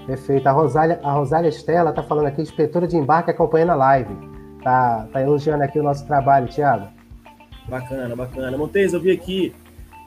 [0.06, 0.48] Perfeito.
[0.48, 4.37] A Rosália, a Rosália Estela está falando aqui, inspetora de embarque acompanhando a live.
[4.64, 6.88] Tá, tá elogiando aqui o nosso trabalho, Thiago.
[7.68, 8.58] Bacana, bacana.
[8.58, 9.54] Montes, eu vi aqui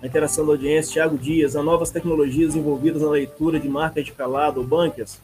[0.03, 4.13] a interação da audiência, Thiago Dias, as novas tecnologias envolvidas na leitura de marcas de
[4.13, 5.21] calado ou bunkers.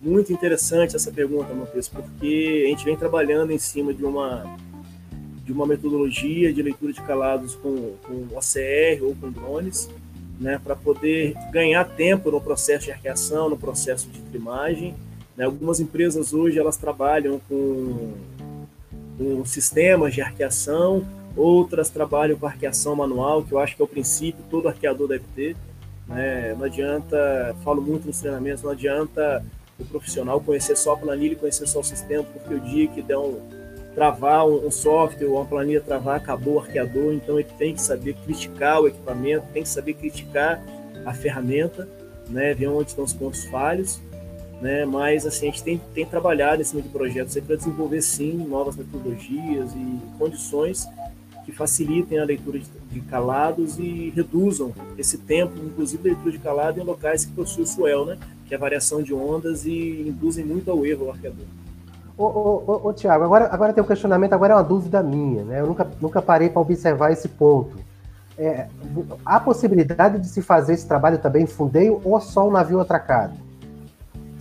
[0.00, 4.44] Muito interessante essa pergunta, Montes, porque a gente vem trabalhando em cima de uma
[5.44, 9.90] de uma metodologia de leitura de calados com, com OCR ou com drones,
[10.40, 14.94] né, para poder ganhar tempo no processo de arqueação, no processo de trimagem.
[15.36, 15.44] Né?
[15.44, 18.14] Algumas empresas hoje elas trabalham com
[19.16, 23.88] com sistemas de arqueação, outras trabalham com arqueação manual, que eu acho que é o
[23.88, 25.56] princípio, todo arqueador deve ter.
[26.06, 26.54] Né?
[26.54, 29.44] Não adianta, falo muito nos treinamentos, não adianta
[29.78, 33.18] o profissional conhecer só a planilha conhecer só o sistema, porque o dia que der
[33.18, 33.40] um,
[33.94, 38.14] travar um, software ou uma planilha travar, acabou o arqueador, então ele tem que saber
[38.24, 40.62] criticar o equipamento, tem que saber criticar
[41.04, 41.88] a ferramenta,
[42.28, 42.54] né?
[42.54, 44.00] ver onde estão os pontos falhos
[44.60, 44.84] né?
[44.84, 48.76] Mas assim, a gente tem, tem trabalhado em cima de projetos para desenvolver sim novas
[48.76, 50.88] metodologias e condições
[51.44, 56.80] que facilitem a leitura de, de calados e reduzam esse tempo, inclusive leitura de calado
[56.80, 58.18] em locais que possuem swell, né?
[58.46, 61.44] que é a variação de ondas e induzem muito ao erro o arqueador.
[62.16, 65.42] Ô, ô, ô, ô Tiago, agora, agora tem um questionamento, agora é uma dúvida minha,
[65.42, 65.60] né?
[65.60, 67.76] Eu nunca, nunca parei para observar esse ponto.
[68.38, 68.68] É,
[69.24, 73.34] há possibilidade de se fazer esse trabalho também em fundeio ou só o navio atracado?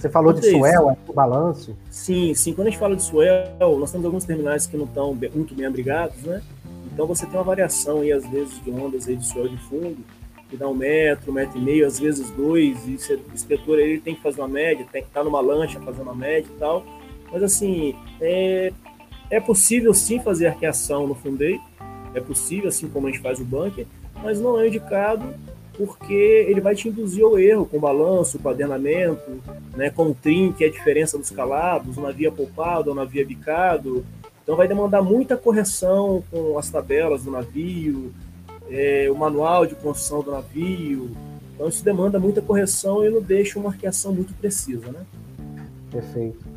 [0.03, 1.77] Você falou de swell, é, o balanço?
[1.89, 2.53] Sim, sim.
[2.53, 5.65] Quando a gente fala de swell, nós temos alguns terminais que não estão muito bem
[5.65, 6.41] abrigados, né?
[6.91, 9.95] Então você tem uma variação aí, às vezes, de ondas aí de swell de fundo,
[10.49, 14.01] que dá um metro, um metro e meio, às vezes dois, e o inspetor ele
[14.01, 16.83] tem que fazer uma média, tem que estar numa lancha fazendo uma média e tal.
[17.31, 18.73] Mas assim, é,
[19.29, 21.61] é possível sim fazer arqueação no fundeio,
[22.13, 23.87] é possível, assim como a gente faz o bunker,
[24.21, 25.33] mas não é indicado
[25.77, 29.41] porque ele vai te induzir ao erro com balanço, com adenamento,
[29.75, 33.25] né, com o trim, que é a diferença dos calados, o navio poupado, o navio
[33.25, 34.05] bicado.
[34.43, 38.13] Então vai demandar muita correção com as tabelas do navio,
[38.69, 41.09] é, o manual de construção do navio.
[41.55, 45.05] Então isso demanda muita correção e não deixa uma arqueação muito precisa, né?
[45.89, 46.52] Perfeito.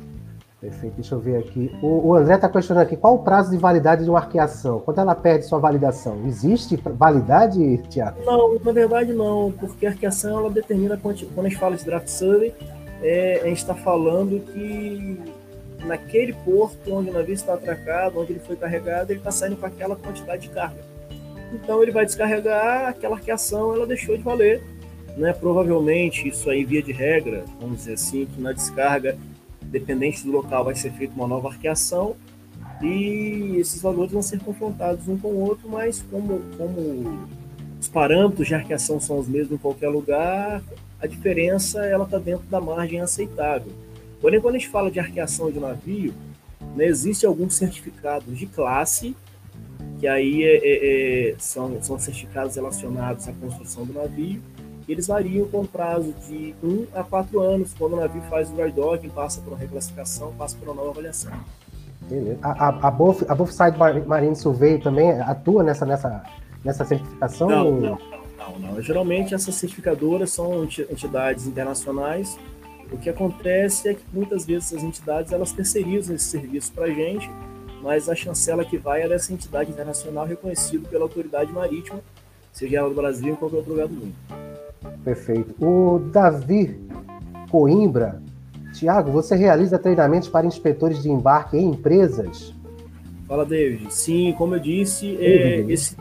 [0.61, 1.71] Perfeito, deixa eu ver aqui.
[1.83, 4.81] O, o André está questionando aqui qual o prazo de validade de uma arqueação?
[4.81, 6.25] Quando ela perde sua validação?
[6.27, 8.25] Existe validade, Tiago?
[8.25, 12.09] Não, na verdade não, porque a arqueação ela determina, quando a gente fala de draft
[12.09, 12.55] survey,
[13.03, 15.21] é, a gente está falando que
[15.85, 19.67] naquele porto onde o navio está atracado, onde ele foi carregado, ele está saindo com
[19.67, 20.81] aquela quantidade de carga.
[21.53, 24.63] Então ele vai descarregar, aquela arqueação ela deixou de valer.
[25.19, 25.33] Né?
[25.33, 29.17] Provavelmente, isso aí, via de regra, vamos dizer assim, que na descarga
[29.71, 32.17] dependente do local, vai ser feita uma nova arqueação
[32.83, 37.27] e esses valores vão ser confrontados um com o outro, mas como, como
[37.81, 40.63] os parâmetros de arqueação são os mesmos em qualquer lugar,
[41.01, 43.73] a diferença ela está dentro da margem aceitável.
[44.21, 46.15] Porém, quando a gente fala de arqueação de navio,
[46.75, 49.15] né, existe alguns certificados de classe,
[49.99, 54.43] que aí é, é, é, são, são certificados relacionados à construção do navio,
[54.93, 58.55] eles variam com prazo de 1 um a 4 anos, quando o navio faz o
[58.55, 61.33] dry docking, passa por uma reclassificação, passa por uma nova avaliação.
[62.03, 62.39] Beleza.
[62.43, 66.23] A, a, a, Bof, a Bofside Marine Survey também atua nessa, nessa,
[66.65, 67.49] nessa certificação?
[67.49, 67.99] Não, não,
[68.39, 72.39] não, não, Geralmente essas certificadoras são entidades internacionais.
[72.93, 76.91] O que acontece é que muitas vezes as entidades elas terceirizam esse serviço para a
[76.91, 77.29] gente,
[77.83, 82.01] mas a chancela que vai é dessa entidade internacional reconhecida pela autoridade marítima,
[82.53, 84.46] seja ela do Brasil ou qualquer outro lugar do mundo.
[85.05, 85.55] Perfeito.
[85.65, 86.79] O Davi
[87.51, 88.21] Coimbra,
[88.73, 92.55] Tiago, você realiza treinamentos para inspetores de embarque em empresas?
[93.27, 93.93] Fala, David.
[93.93, 95.97] Sim, como eu disse, é, esse,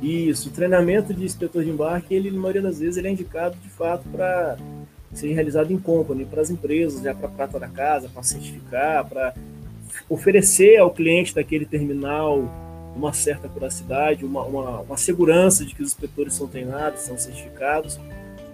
[0.00, 3.56] isso, o treinamento de inspetor de embarque, ele, na maioria das vezes, ele é indicado
[3.62, 4.56] de fato para
[5.12, 9.08] ser realizado em company, para as empresas, já para a prata da casa, para certificar,
[9.08, 9.34] para
[10.08, 12.44] oferecer ao cliente daquele terminal
[12.96, 18.00] uma certa curacidade, uma, uma, uma segurança de que os inspetores são treinados, são certificados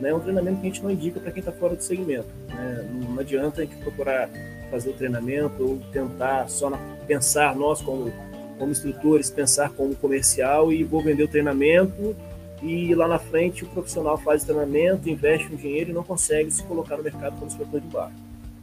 [0.02, 2.26] né, é um treinamento que a gente não indica para quem está fora do segmento.
[2.48, 2.88] Né?
[2.92, 4.28] Não, adianta a gente procurar
[4.68, 8.12] fazer o treinamento ou tentar só na, pensar, nós como,
[8.59, 12.16] como instrutores, pensar como comercial e vou vender o treinamento
[12.61, 16.50] e lá na frente o profissional faz o treinamento, investe um dinheiro e não consegue
[16.50, 18.14] se colocar no mercado como instrutor de barco.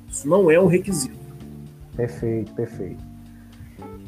[0.10, 1.18] Isso não é um requisito.
[1.96, 3.04] Perfeito, perfeito.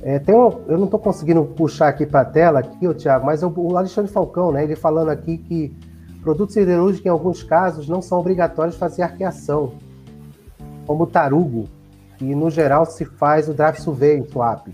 [0.04, 3.44] É, tem um, eu não estou conseguindo puxar aqui para a tela, aqui, Thiago, mas
[3.44, 5.76] o Alexandre Falcão, né, ele falando aqui que
[6.22, 9.74] Produtos siderúrgicos, em alguns casos, não são obrigatórios fazer arqueação,
[10.86, 11.68] como o tarugo,
[12.20, 14.68] e no geral se faz o draft survey em swap.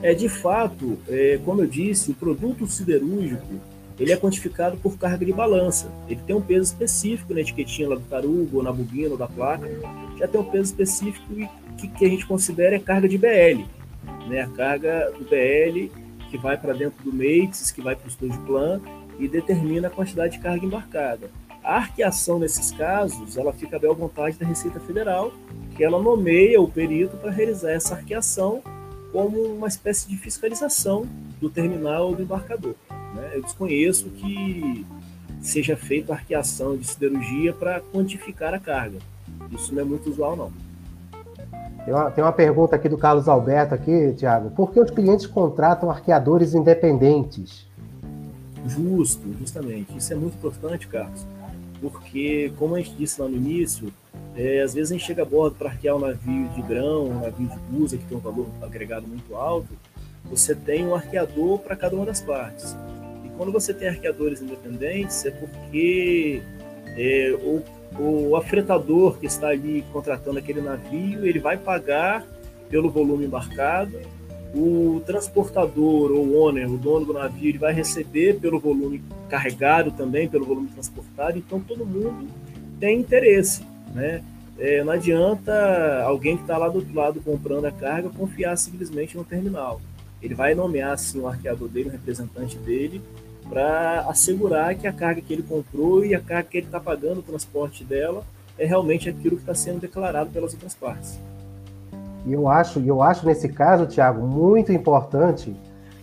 [0.00, 3.54] É, de fato, é, como eu disse, o produto siderúrgico
[3.98, 5.90] ele é quantificado por carga de balança.
[6.08, 9.26] Ele tem um peso específico na etiquetinha lá do tarugo, ou na bobina, ou da
[9.26, 9.68] placa.
[10.16, 11.26] Já tem um peso específico
[11.80, 13.64] que, que a gente considera é carga de BL.
[14.28, 14.42] Né?
[14.42, 15.90] A carga do BL
[16.30, 18.80] que vai para dentro do Mates, que vai para o Studio Plan
[19.18, 21.30] e determina a quantidade de carga embarcada.
[21.62, 25.32] A arqueação nesses casos, ela fica à vontade da Receita Federal,
[25.76, 28.62] que ela nomeia o perito para realizar essa arqueação
[29.12, 31.06] como uma espécie de fiscalização
[31.40, 32.74] do terminal ou do embarcador.
[33.14, 33.32] Né?
[33.34, 34.86] Eu desconheço que
[35.42, 38.98] seja feita arqueação de siderurgia para quantificar a carga.
[39.50, 40.52] Isso não é muito usual, não.
[41.84, 44.50] Tem uma, tem uma pergunta aqui do Carlos Alberto aqui, Tiago.
[44.50, 47.66] Por que os clientes contratam arqueadores independentes?
[48.66, 49.96] Justo, justamente.
[49.96, 51.26] Isso é muito importante, Carlos,
[51.80, 53.92] porque, como a gente disse lá no início,
[54.36, 57.20] é, às vezes a gente chega a bordo para arquear um navio de grão, um
[57.20, 59.68] navio de busa, que tem um valor agregado muito alto,
[60.24, 62.76] você tem um arqueador para cada uma das partes.
[63.24, 66.42] E quando você tem arqueadores independentes, é porque
[66.96, 67.62] é, o,
[67.98, 72.24] o afretador que está ali contratando aquele navio, ele vai pagar
[72.68, 73.98] pelo volume embarcado
[74.54, 80.28] o transportador ou owner, o dono do navio, ele vai receber pelo volume carregado também,
[80.28, 82.26] pelo volume transportado, então todo mundo
[82.78, 83.62] tem interesse,
[83.94, 84.22] né?
[84.58, 89.16] É, não adianta alguém que está lá do outro lado comprando a carga confiar simplesmente
[89.16, 89.80] no terminal.
[90.20, 93.00] Ele vai nomear assim o arqueador dele, o representante dele,
[93.50, 97.18] para assegurar que a carga que ele comprou e a carga que ele está pagando
[97.18, 98.22] o transporte dela
[98.56, 101.18] é realmente aquilo que está sendo declarado pelas outras partes.
[102.24, 105.54] E eu acho, eu acho nesse caso, Tiago, muito importante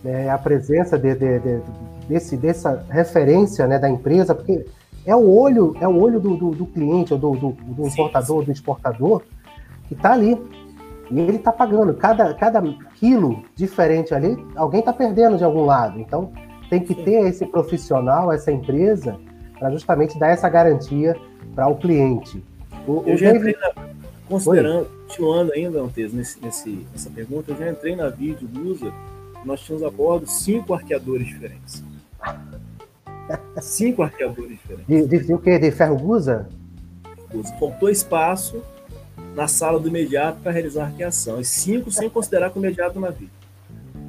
[0.04, 1.62] né, a presença de, de, de,
[2.06, 4.66] desse, dessa referência né, da empresa, porque
[5.06, 8.40] é o olho, é o olho do, do, do cliente, ou do, do, do importador,
[8.40, 8.46] sim, sim.
[8.46, 9.22] do exportador,
[9.86, 10.38] que está ali.
[11.10, 11.94] E ele está pagando.
[11.94, 12.60] Cada, cada
[12.96, 15.98] quilo diferente ali, alguém está perdendo de algum lado.
[15.98, 16.30] Então,
[16.68, 19.18] tem que ter esse profissional, essa empresa,
[19.58, 21.16] para justamente dar essa garantia
[21.54, 22.42] para o cliente.
[22.86, 23.50] O, eu o já David...
[23.50, 23.88] entrei na,
[24.28, 24.88] considerando, Oi?
[25.08, 28.92] continuando ainda, Antes, nesse, nesse, nessa pergunta, eu já entrei na vídeo Lusa,
[29.44, 31.82] nós tínhamos a bordo cinco arqueadores diferentes.
[33.60, 34.86] cinco arqueadores diferentes.
[34.86, 35.58] De, de, de, o quê?
[35.58, 36.48] De ferro Gusa?
[37.58, 38.62] Faltou espaço
[39.34, 41.40] na sala do imediato para realizar a arqueação.
[41.40, 43.28] E cinco sem considerar com o imediato navio.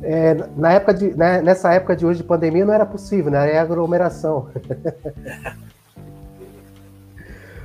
[0.01, 3.49] É, na época de, né, nessa época de hoje de pandemia não era possível, né?
[3.49, 4.47] Era aglomeração.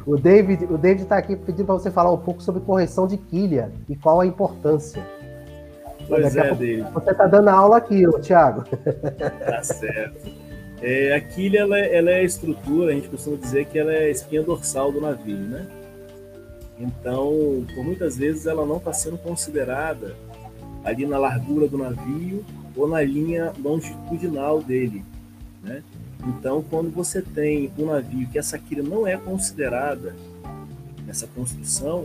[0.07, 3.17] O David o David está aqui pedindo para você falar um pouco sobre correção de
[3.17, 5.03] quilha e qual a importância.
[6.07, 6.91] Pois é, David.
[6.93, 8.65] Você está dando aula aqui, ô, Thiago.
[9.47, 10.31] Tá certo.
[10.83, 13.91] É, a quilha ela, é, ela é a estrutura, a gente costuma dizer que ela
[13.91, 15.67] é a espinha dorsal do navio, né?
[16.79, 20.15] Então, por muitas vezes ela não está sendo considerada
[20.85, 22.45] ali na largura do navio
[22.77, 25.05] ou na linha longitudinal dele,
[25.63, 25.83] né?
[26.27, 30.15] Então, quando você tem um navio que essa quilha não é considerada
[31.07, 32.05] nessa construção,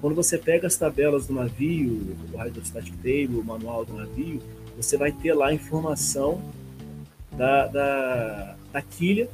[0.00, 4.40] quando você pega as tabelas do navio, o Hydrostatic Table, o manual do navio,
[4.76, 6.40] você vai ter lá a informação
[7.32, 9.28] da, da, da quilha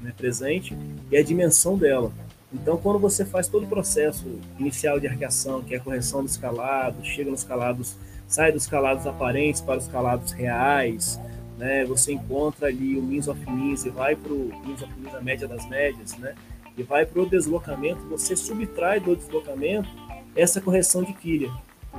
[0.00, 0.76] né, presente
[1.10, 2.10] e a dimensão dela.
[2.52, 4.24] Então, quando você faz todo o processo
[4.58, 9.06] inicial de arqueação, que é a correção dos calados, chega nos calados, sai dos calados
[9.06, 11.20] aparentes para os calados reais,
[11.56, 11.84] né?
[11.84, 15.20] Você encontra ali o means of means e vai para o means of means, a
[15.20, 16.34] média das médias, né?
[16.76, 19.88] E vai para o deslocamento, você subtrai do deslocamento
[20.34, 21.50] essa correção de quilha,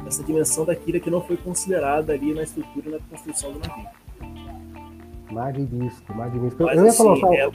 [0.06, 3.60] essa dimensão da quilha que não foi considerada ali na estrutura e na construção do
[3.60, 3.88] navio.
[5.32, 6.64] Magnífico, magnífico.
[6.64, 7.34] Mas, Eu assim, colocar...
[7.34, 7.52] é,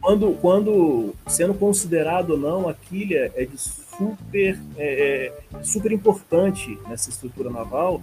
[0.00, 3.58] quando, quando sendo considerado ou não, a quilha é de
[3.96, 8.00] super, é, é, super importante nessa estrutura naval,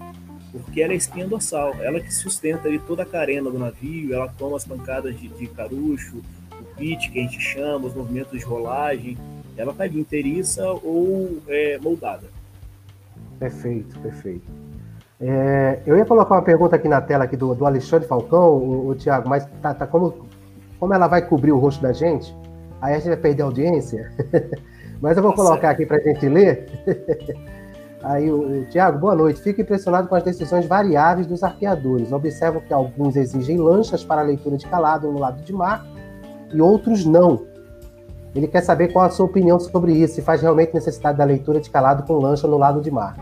[0.51, 4.27] porque ela é espinha dorsal, ela que sustenta ali toda a carena do navio, ela
[4.37, 6.17] toma as pancadas de, de carucho,
[6.59, 9.17] o pitch que a gente chama, os movimentos de rolagem,
[9.57, 12.27] ela está ali inteiriça ou é, moldada.
[13.39, 14.45] Perfeito, perfeito.
[15.19, 18.89] É, eu ia colocar uma pergunta aqui na tela aqui do, do Alexandre Falcão, o,
[18.89, 20.27] o Tiago, mas tá, tá, como,
[20.79, 22.35] como ela vai cobrir o rosto da gente,
[22.81, 24.11] aí a gente vai perder a audiência.
[25.01, 26.67] mas eu vou tá colocar aqui para a gente ler.
[28.03, 29.41] Aí o, o Tiago, boa noite.
[29.41, 32.11] Fico impressionado com as decisões variáveis dos arqueadores.
[32.11, 35.85] Observo que alguns exigem lanchas para leitura de calado no lado de mar
[36.53, 37.45] e outros não.
[38.33, 41.59] Ele quer saber qual a sua opinião sobre isso, se faz realmente necessidade da leitura
[41.59, 43.17] de calado com lancha no lado de mar.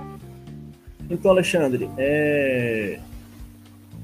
[1.09, 2.99] Então, Alexandre, é...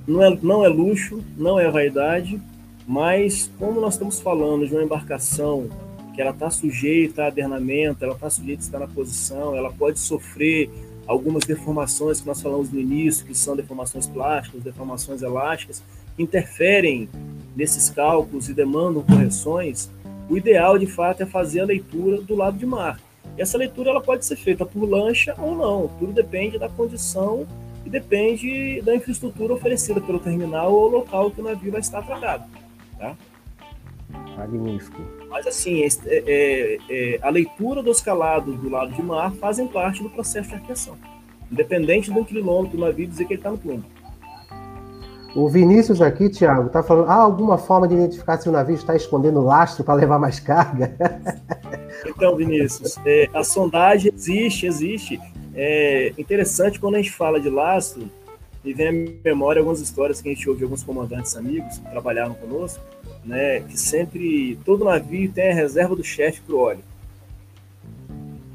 [0.07, 2.41] Não, é, não é luxo, não é vaidade,
[2.87, 5.67] mas como nós estamos falando de uma embarcação
[6.15, 9.99] que ela está sujeita a adernamento, ela está sujeita a estar na posição, ela pode
[9.99, 10.69] sofrer
[11.05, 15.83] algumas deformações que nós falamos no início, que são deformações plásticas, deformações elásticas,
[16.15, 17.09] que interferem
[17.55, 19.91] nesses cálculos e demandam correções,
[20.29, 22.99] o ideal de fato é fazer a leitura do lado de mar.
[23.37, 27.45] E essa leitura ela pode ser feita por lancha ou não, tudo depende da condição
[27.85, 32.45] e depende da infraestrutura oferecida pelo terminal ou local que o navio vai estar tratado.
[32.97, 33.15] Tá?
[34.37, 35.01] Magnífico.
[35.29, 40.01] Mas assim, é, é, é, a leitura dos calados do lado de mar fazem parte
[40.01, 40.95] do processo de arqueação.
[41.51, 43.83] Independente do quilômetro do navio dizer que ele está no plumo.
[45.35, 48.95] O Vinícius aqui, Thiago, está falando: há alguma forma de identificar se o navio está
[48.95, 50.95] escondendo lastro para levar mais carga?
[52.07, 55.19] Então, Vinícius, é, a sondagem existe, existe.
[55.55, 58.09] É interessante quando a gente fala de lastro,
[58.65, 58.91] e vem à
[59.23, 62.83] memória algumas histórias que a gente ouve de alguns comandantes amigos que trabalharam conosco,
[63.25, 66.83] né, que sempre, todo navio tem a reserva do chefe para o óleo.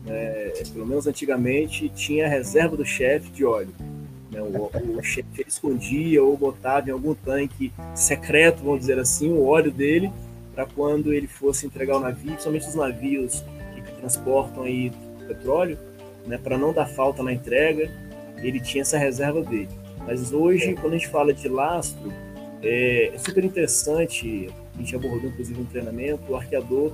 [0.06, 3.74] É, pelo menos antigamente tinha a reserva do chefe de óleo.
[4.30, 9.44] Né, o, o chefe escondia ou botava em algum tanque secreto, vamos dizer assim, o
[9.44, 10.10] óleo dele
[10.54, 13.44] para quando ele fosse entregar o navio, principalmente os navios
[13.74, 14.92] que, que transportam aí
[15.26, 15.78] petróleo,
[16.26, 17.90] né, para não dar falta na entrega,
[18.38, 19.68] ele tinha essa reserva dele.
[20.06, 22.12] Mas hoje, quando a gente fala de lastro,
[22.62, 24.50] é, é super interessante,
[24.80, 26.90] a gente abordou inclusive um treinamento, o arqueador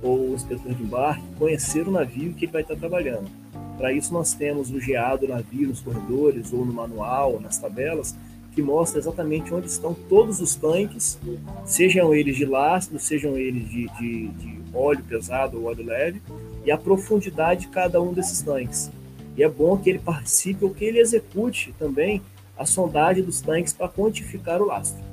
[0.00, 3.28] ou o inspetor de embarque conhecer o navio que ele vai estar trabalhando.
[3.76, 8.14] Para isso nós temos o GA do navio nos corredores ou no manual, nas tabelas,
[8.52, 11.18] que mostra exatamente onde estão todos os tanques,
[11.64, 16.22] sejam eles de lastro, sejam eles de, de, de óleo pesado ou óleo leve,
[16.64, 18.90] e a profundidade de cada um desses tanques.
[19.36, 22.20] E é bom que ele participe ou que ele execute também
[22.56, 25.07] a sondagem dos tanques para quantificar o lastro.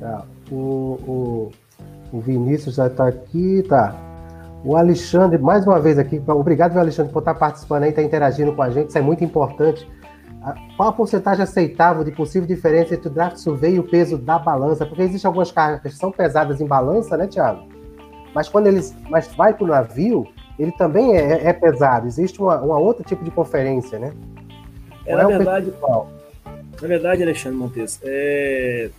[0.00, 0.24] Tá.
[0.50, 1.52] O, o,
[2.12, 3.94] o Vinícius já está aqui, tá.
[4.64, 8.62] O Alexandre, mais uma vez aqui, obrigado, Alexandre, por estar participando aí, estar interagindo com
[8.62, 9.86] a gente, isso é muito importante.
[10.76, 14.38] Qual a porcentagem aceitável de possível diferença entre o draft survey e o peso da
[14.38, 14.86] balança?
[14.86, 17.66] Porque existem algumas cargas que são pesadas em balança, né, Tiago?
[18.34, 20.26] Mas quando eles mas vai para o navio,
[20.58, 22.06] ele também é, é pesado.
[22.06, 24.12] Existe uma, uma outro tipo de conferência, né?
[25.04, 25.72] É, na, é verdade,
[26.82, 28.90] na verdade, Alexandre Montes, é,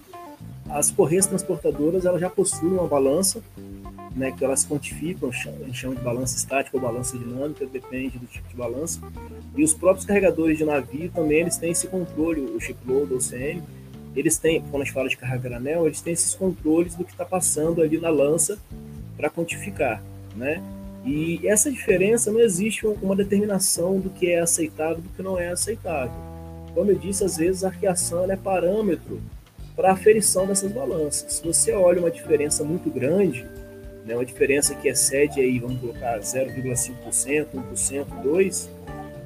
[0.70, 3.42] as correias transportadoras elas já possuem uma balança,
[4.16, 8.26] né, que elas quantificam, a gente chama de balança estática ou balança dinâmica, depende do
[8.26, 9.00] tipo de balança.
[9.56, 13.62] E os próprios carregadores de navio também eles têm esse controle, o shipload ou CM,
[14.16, 17.12] eles têm, quando a gente fala de carga granel, eles têm esses controles do que
[17.12, 18.58] está passando ali na lança
[19.16, 20.02] para quantificar,
[20.36, 20.62] né?
[21.06, 25.50] E essa diferença não existe uma determinação do que é aceitável do que não é
[25.50, 26.12] aceitável.
[26.74, 29.22] Como eu disse, às vezes a arqueação é parâmetro
[29.78, 31.34] para aferição dessas balanças.
[31.34, 33.46] Se você olha uma diferença muito grande,
[34.04, 38.70] né, uma diferença que excede aí, vamos colocar 0,5%, 1%, 2%,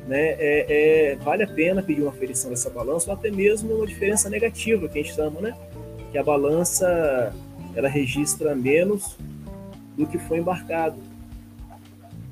[0.07, 0.65] né, é,
[1.13, 4.89] é, vale a pena pedir uma aferição dessa balança ou até mesmo uma diferença negativa,
[4.89, 5.55] que a gente chama, né?
[6.11, 7.33] Que a balança
[7.73, 9.15] ela registra menos
[9.95, 10.97] do que foi embarcado.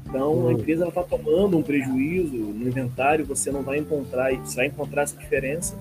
[0.05, 4.65] Então a empresa está tomando um prejuízo no inventário, você não vai encontrar, você vai
[4.65, 5.78] encontrar essa diferença.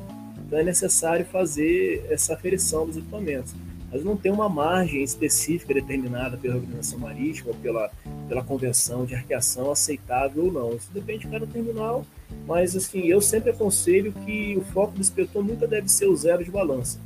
[0.48, 3.54] Então é necessário fazer essa aferição dos equipamentos.
[3.92, 7.90] Mas não tem uma margem específica determinada pela organização marítima, pela,
[8.28, 10.74] pela convenção de arqueação aceitável ou não.
[10.74, 12.04] Isso depende de cada terminal,
[12.46, 16.42] mas assim, eu sempre aconselho que o foco do inspetor nunca deve ser o zero
[16.42, 16.98] de balança.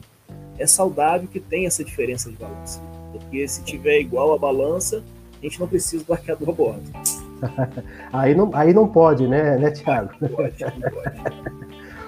[0.57, 2.81] É saudável que tenha essa diferença de balança,
[3.13, 5.03] porque se tiver igual a balança,
[5.41, 6.83] a gente não precisa do arqueador a bordo.
[8.13, 10.13] aí, não, aí não pode, né, né Tiago?
[10.21, 11.53] Não pode, não pode.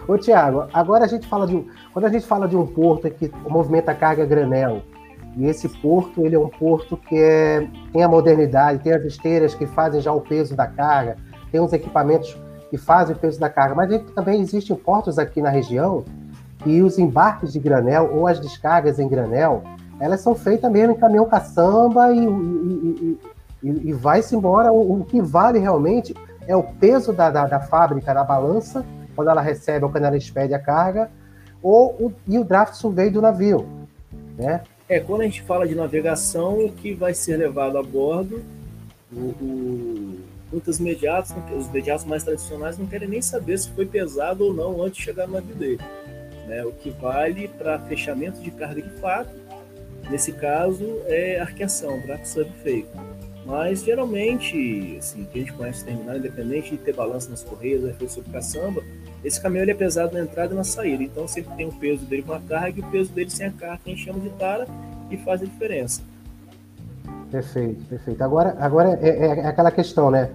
[0.06, 1.66] Ô, Tiago, agora a gente fala de um.
[1.92, 4.82] Quando a gente fala de um porto que movimenta carga granel,
[5.36, 9.54] e esse porto ele é um porto que é, tem a modernidade, tem as esteiras
[9.54, 11.16] que fazem já o peso da carga,
[11.50, 12.36] tem os equipamentos
[12.70, 16.04] que fazem o peso da carga, mas também existem portos aqui na região
[16.66, 19.62] e os embarques de granel ou as descargas em granel,
[19.98, 23.18] elas são feitas mesmo em caminhão caçamba e, e,
[23.62, 24.72] e, e vai-se embora.
[24.72, 26.14] O, o, que vale realmente
[26.46, 28.84] é o peso da, da, da fábrica na balança
[29.14, 31.10] quando ela recebe quando ela expede a carga,
[31.62, 33.66] ou o, e o draft survey do navio,
[34.36, 34.62] né?
[34.88, 38.44] É, quando a gente fala de navegação, o que vai ser levado a bordo,
[39.10, 40.20] o, o,
[40.52, 44.82] muitos mediatos, os mediatos mais tradicionais não querem nem saber se foi pesado ou não
[44.82, 45.80] antes de chegar no navio dele.
[46.46, 46.64] Né?
[46.64, 49.30] O que vale para fechamento de carga de fato,
[50.10, 52.90] nesse caso, é arqueação, draft survey feito.
[53.46, 58.12] Mas geralmente, assim, que a gente conhece terminal, independente de ter balanço nas correias, efeito
[58.12, 58.82] sobre caçamba,
[59.24, 62.04] esse caminhão ele é pesado na entrada e na saída, então sempre tem o peso
[62.04, 64.20] dele com a carga e o peso dele sem a carga, que a gente chama
[64.20, 64.66] de tara,
[65.10, 66.02] e faz a diferença.
[67.30, 68.22] Perfeito, perfeito.
[68.22, 70.30] Agora, agora é, é, é aquela questão, né?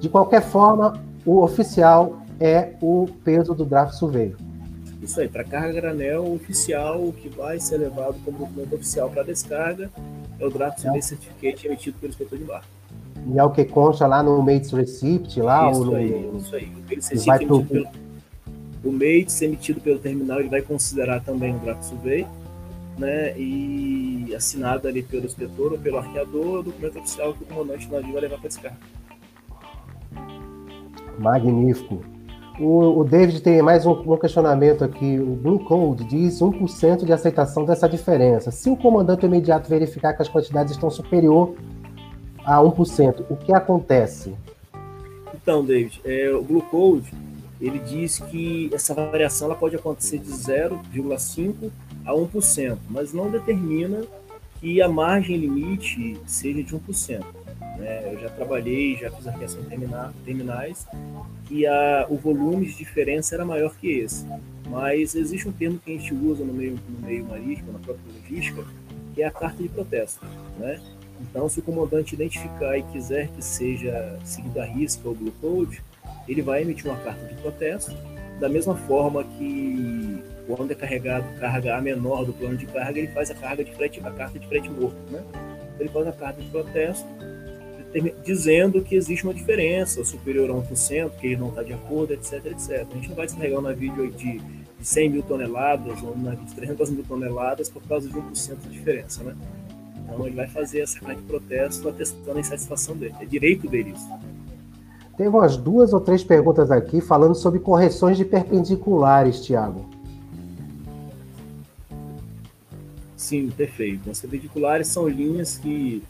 [0.00, 4.36] De qualquer forma, o oficial é o peso do draft surveyor.
[5.02, 9.22] Isso aí, para carga granel oficial, o que vai ser levado como documento oficial para
[9.22, 9.90] descarga
[10.38, 11.02] é o draft survey é.
[11.02, 12.66] certificate emitido pelo inspetor de barco.
[13.28, 15.70] E é o que consta lá no Mates Receipt, lá?
[15.70, 16.64] Isso aí, isso aí.
[16.66, 18.05] O Mates Receipt emitido pelo,
[18.86, 22.26] o MATES emitido pelo terminal ele vai considerar também o draft survey,
[22.98, 27.90] né, e assinado ali pelo inspetor ou pelo arqueador, o documento oficial que o comandante
[27.90, 28.78] navio vai levar para descarga.
[31.18, 32.02] Magnífico.
[32.58, 35.18] O, o, David tem mais um, um, questionamento aqui.
[35.18, 38.50] O Blue Code diz 1% de aceitação dessa diferença.
[38.50, 41.54] Se o comandante imediato verificar que as quantidades estão superior
[42.44, 44.34] a 1%, o que acontece?
[45.34, 47.12] Então, David, é, o Blue Code
[47.60, 51.70] ele diz que essa variação ela pode acontecer de 0,5%
[52.04, 54.04] a 1%, mas não determina
[54.60, 57.24] que a margem limite seja de 1%.
[57.78, 58.12] Né?
[58.14, 59.62] Eu já trabalhei, já fiz arqueação
[60.24, 60.86] terminais,
[61.50, 64.26] e a, o volume de diferença era maior que esse.
[64.68, 68.04] Mas existe um termo que a gente usa no meio, no meio marítimo, na própria
[68.12, 68.64] logística,
[69.14, 70.24] que é a carta de protesto.
[70.58, 70.80] Né?
[71.20, 75.82] Então, se o comandante identificar e quiser que seja seguido a risca ou blue code,
[76.28, 77.94] ele vai emitir uma carta de protesto
[78.40, 83.08] da mesma forma que quando é carregado carga A menor do plano de carga, ele
[83.08, 85.22] faz a carga de frete, a carta de frete morto, né?
[85.78, 87.06] Ele faz a carta de protesto
[88.24, 92.44] dizendo que existe uma diferença superior a 1%, que ele não está de acordo, etc,
[92.46, 92.86] etc.
[92.90, 96.44] A gente não vai descarregar um navio de, de 100 mil toneladas ou um navio
[96.44, 99.34] de 300 mil toneladas por causa de 1% de diferença, né?
[99.96, 103.14] Então ele vai fazer essa carta de protesto atestando a insatisfação dele.
[103.20, 104.08] É direito dele isso.
[105.16, 109.88] Tem umas duas ou três perguntas aqui falando sobre correções de perpendiculares, Tiago.
[113.16, 114.10] Sim, perfeito.
[114.10, 116.02] As perpendiculares são linhas que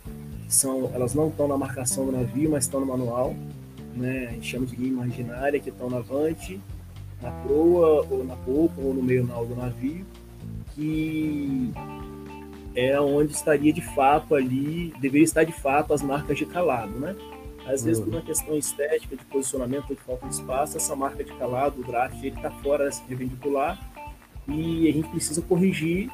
[0.49, 3.35] são, elas não estão na marcação do navio, mas estão no manual.
[3.95, 4.27] Né?
[4.29, 6.61] A gente chama de linha imaginária, que estão na vante,
[7.23, 10.05] na proa, ou na polpa, ou no meio do navio,
[10.75, 11.73] que
[12.75, 17.17] é onde estaria de fato ali, deveria estar de fato as marcas de calado, né?
[17.67, 21.33] Às vezes, por uma questão estética, de posicionamento, de falta de espaço, essa marca de
[21.35, 23.79] calado, o draft, ele está fora dessa perpendicular
[24.49, 26.09] e a gente precisa corrigir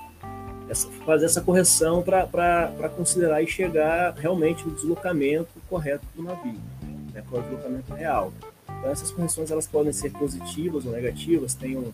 [0.69, 6.59] essa, fazer essa correção para considerar e chegar realmente no deslocamento correto do navio,
[7.13, 8.33] né, é o deslocamento real.
[8.79, 11.93] Então essas correções elas podem ser positivas ou negativas, tem um,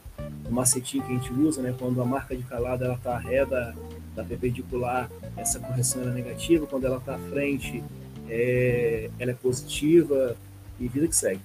[0.48, 3.44] um macetinho que a gente usa, né, quando a marca de calada ela está ré
[3.44, 3.74] da,
[4.14, 7.82] da perpendicular, essa correção é negativa, quando ela está à frente,
[8.28, 10.36] é, ela é positiva
[10.80, 11.40] e vida que segue.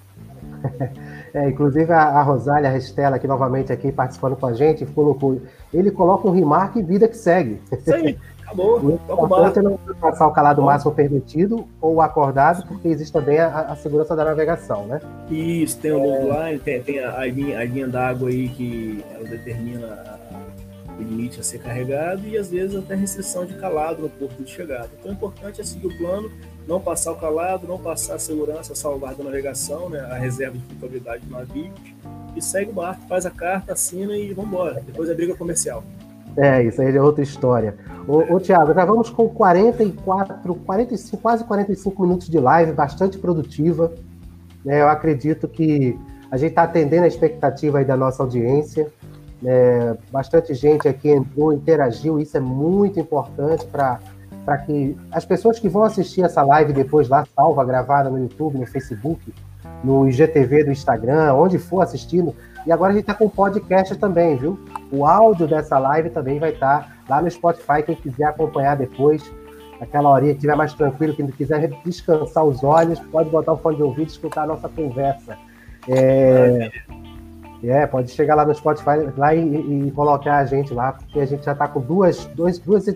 [1.34, 5.41] É, inclusive a, a Rosália Restela, aqui novamente aqui participando com a gente, colocou,
[5.73, 7.59] ele coloca um remark e vida que segue.
[7.71, 8.79] Isso aí, acabou.
[8.86, 13.61] o importante é não passar o calado máximo permitido ou acordado, porque existe também a,
[13.61, 15.01] a, segurança da navegação, né?
[15.27, 16.51] Isso, tem o é...
[16.51, 20.19] line, tem, tem a, a linha, a linha d'água aí que ela determina
[20.99, 24.51] o limite a ser carregado e às vezes até restrição de calado no porto de
[24.51, 24.89] chegada.
[24.99, 26.29] Então o importante é seguir o plano
[26.68, 30.64] não passar o calado, não passar a segurança, salvar da navegação, né, a reserva de
[30.66, 31.72] flutuabilidade do navio,
[32.36, 34.82] e segue o barco, faz a carta, assina e vamos embora.
[34.86, 35.84] Depois é briga comercial.
[36.36, 37.76] É, isso aí é outra história.
[38.07, 43.93] Ô, ô Tiago, já vamos com 44, 45, quase 45 minutos de live, bastante produtiva.
[44.66, 45.97] Né, eu acredito que
[46.32, 48.91] a gente está atendendo a expectativa aí da nossa audiência.
[49.41, 53.99] Né, bastante gente aqui entrou, interagiu, isso é muito importante para
[54.45, 58.57] para que as pessoas que vão assistir essa live depois lá, salva, gravada no YouTube,
[58.57, 59.33] no Facebook,
[59.83, 62.35] no IGTV do Instagram, onde for assistindo.
[62.65, 64.57] E agora a gente está com podcast também, viu?
[64.91, 67.83] O áudio dessa live também vai estar tá lá no Spotify.
[67.85, 69.29] Quem quiser acompanhar depois,
[69.81, 73.77] aquela horinha que estiver mais tranquilo, quem quiser descansar os olhos, pode botar o fone
[73.77, 75.37] de ouvido e escutar a nossa conversa.
[75.89, 76.71] É,
[77.63, 81.25] é pode chegar lá no Spotify lá e, e, colocar a gente lá, porque a
[81.25, 82.87] gente já está com duas, duas, duas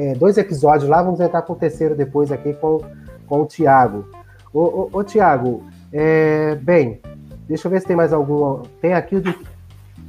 [0.00, 2.80] é, dois episódios lá, vamos entrar com o terceiro depois aqui com,
[3.26, 4.08] com o Tiago.
[4.50, 7.02] Ô, ô, ô Tiago, é, bem,
[7.46, 8.62] deixa eu ver se tem mais algum.
[8.80, 9.34] Tem aqui do,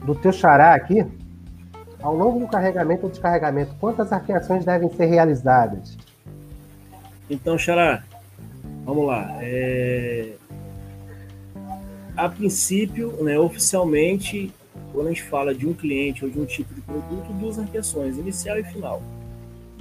[0.05, 1.05] do teu xará aqui.
[2.01, 5.97] Ao longo do carregamento ou descarregamento, quantas arqueações devem ser realizadas?
[7.29, 8.03] Então, Xará,
[8.83, 9.37] vamos lá.
[9.39, 10.31] É...
[12.17, 14.51] A princípio, né, oficialmente,
[14.91, 18.17] quando a gente fala de um cliente ou de um tipo de produto, duas arqueações,
[18.17, 18.99] inicial e final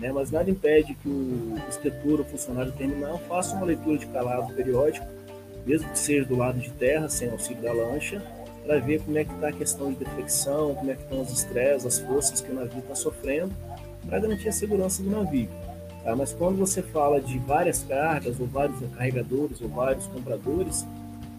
[0.00, 0.10] né?
[0.12, 5.06] mas nada impede que o inspetor ou funcionário terminal faça uma leitura de calado periódico,
[5.66, 8.22] mesmo que seja do lado de terra, sem auxílio da lancha,
[8.64, 11.30] para ver como é que está a questão de deflexão, como é que estão os
[11.30, 13.52] estresses, as forças que o navio está sofrendo,
[14.08, 15.48] para garantir a segurança do navio.
[16.02, 16.16] Tá?
[16.16, 20.86] Mas quando você fala de várias cargas, ou vários carregadores, ou vários compradores,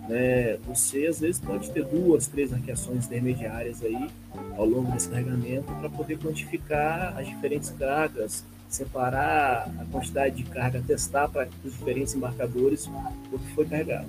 [0.07, 4.09] né, você às vezes pode ter duas, três arqueações intermediárias aí
[4.57, 10.81] ao longo desse carregamento para poder quantificar as diferentes cargas, separar a quantidade de carga,
[10.85, 12.89] testar para os diferentes embarcadores
[13.31, 14.07] o que foi carregado.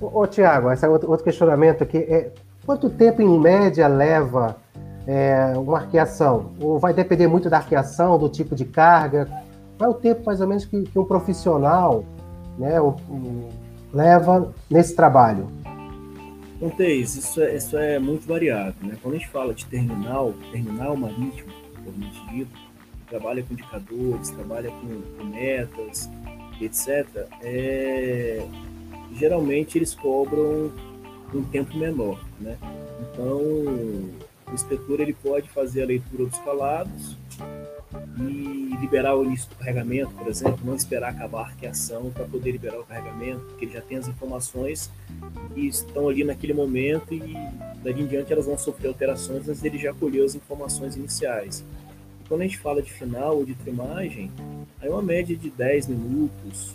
[0.00, 1.98] Ô, ô Tiago, esse é outro, outro questionamento aqui.
[1.98, 2.32] É,
[2.64, 4.56] quanto tempo em média leva
[5.06, 6.52] é, uma arqueação?
[6.60, 9.28] Ou vai depender muito da arqueação, do tipo de carga?
[9.76, 12.04] Qual é o tempo mais ou menos que, que um profissional,
[12.56, 12.80] né,
[13.92, 15.48] leva nesse trabalho?
[16.60, 18.74] Monteis, isso é, isso é muito variável.
[18.82, 18.96] Né?
[19.00, 22.58] Quando a gente fala de terminal, terminal marítimo, propriamente dito,
[23.08, 26.10] trabalha com indicadores, trabalha com, com metas,
[26.60, 27.06] etc.,
[27.42, 28.44] é,
[29.14, 30.72] geralmente eles cobram
[31.32, 32.20] um tempo menor.
[32.40, 32.58] Né?
[33.12, 37.16] Então, o inspetor ele pode fazer a leitura dos calados,
[38.18, 42.52] e liberar o início do carregamento, por exemplo, não esperar acabar a arqueação para poder
[42.52, 44.90] liberar o carregamento, porque ele já tem as informações
[45.54, 47.34] que estão ali naquele momento e
[47.82, 51.64] dali em diante elas vão sofrer alterações, mas ele já colheu as informações iniciais.
[52.24, 54.30] E quando a gente fala de final ou de trimagem,
[54.80, 56.74] aí uma média de 10 minutos,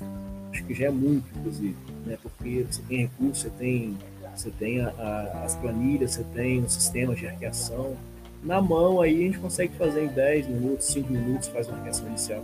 [0.51, 1.76] acho que já é muito, inclusive,
[2.06, 2.18] né?
[2.22, 3.97] porque você tem recurso, você tem
[4.36, 7.95] você tem a, a, as planilhas, você tem os sistemas de arqueação.
[8.44, 12.08] Na mão aí a gente consegue fazer em 10 minutos, 5 minutos, faz uma arqueação
[12.08, 12.44] inicial.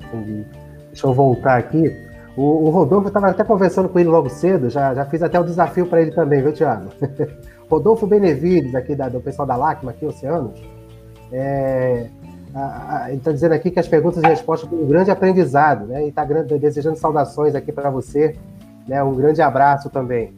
[0.00, 0.46] Entendi.
[0.88, 1.90] Deixa eu voltar aqui.
[2.36, 5.44] O, o Rodolfo estava até conversando com ele logo cedo, já, já fiz até o
[5.44, 6.90] desafio para ele também, viu, Thiago?
[7.68, 10.60] Rodolfo Benevides, aqui da, do pessoal da LACMA, aqui, Oceanos,
[11.32, 12.06] é,
[13.10, 16.04] está dizendo aqui que as perguntas e respostas foram um grande aprendizado, né?
[16.04, 18.34] E está desejando saudações aqui para você,
[18.86, 19.02] né?
[19.02, 20.32] Um grande abraço também.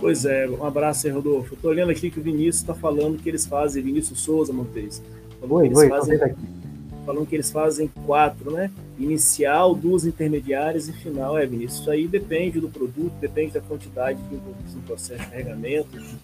[0.00, 1.54] Pois é, um abraço aí, Rodolfo.
[1.54, 5.02] Estou olhando aqui que o Vinícius está falando que eles fazem, Vinícius Souza Montes.
[5.42, 6.60] Oi, oi, fazem, aqui
[7.04, 8.70] falando que eles fazem quatro, né?
[8.98, 11.36] Inicial, duas intermediárias e final.
[11.36, 15.30] É, Vinícius, isso aí depende do produto, depende da quantidade de envolvidos no processo de
[15.30, 16.16] carregamento, de,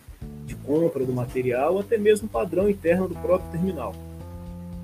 [0.46, 3.94] de compra do material, até mesmo o padrão interno do próprio terminal,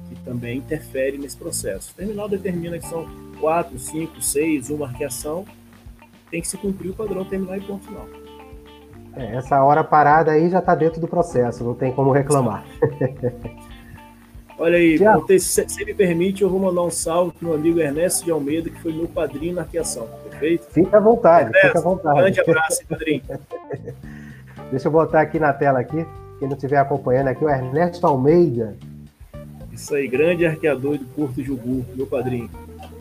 [0.08, 1.92] que também interfere nesse processo.
[1.92, 3.06] O terminal determina que são
[3.40, 5.44] quatro, cinco, seis, uma arqueação,
[6.30, 8.08] tem que se cumprir o padrão terminal e ponto final.
[9.14, 12.64] É, essa hora parada aí já está dentro do processo, não tem como reclamar.
[14.58, 14.98] Olha aí,
[15.40, 18.30] se, se me permite, eu vou mandar um salve para o meu amigo Ernesto de
[18.30, 20.66] Almeida, que foi meu padrinho na arqueação, perfeito?
[20.70, 22.20] Fica à vontade, Ernesto, fica à vontade.
[22.20, 23.22] Grande abraço, padrinho.
[24.70, 26.06] Deixa eu botar aqui na tela aqui,
[26.38, 28.76] quem não estiver acompanhando aqui, o Ernesto Almeida.
[29.72, 32.48] Isso aí, grande arqueador do Porto Jugu, meu padrinho.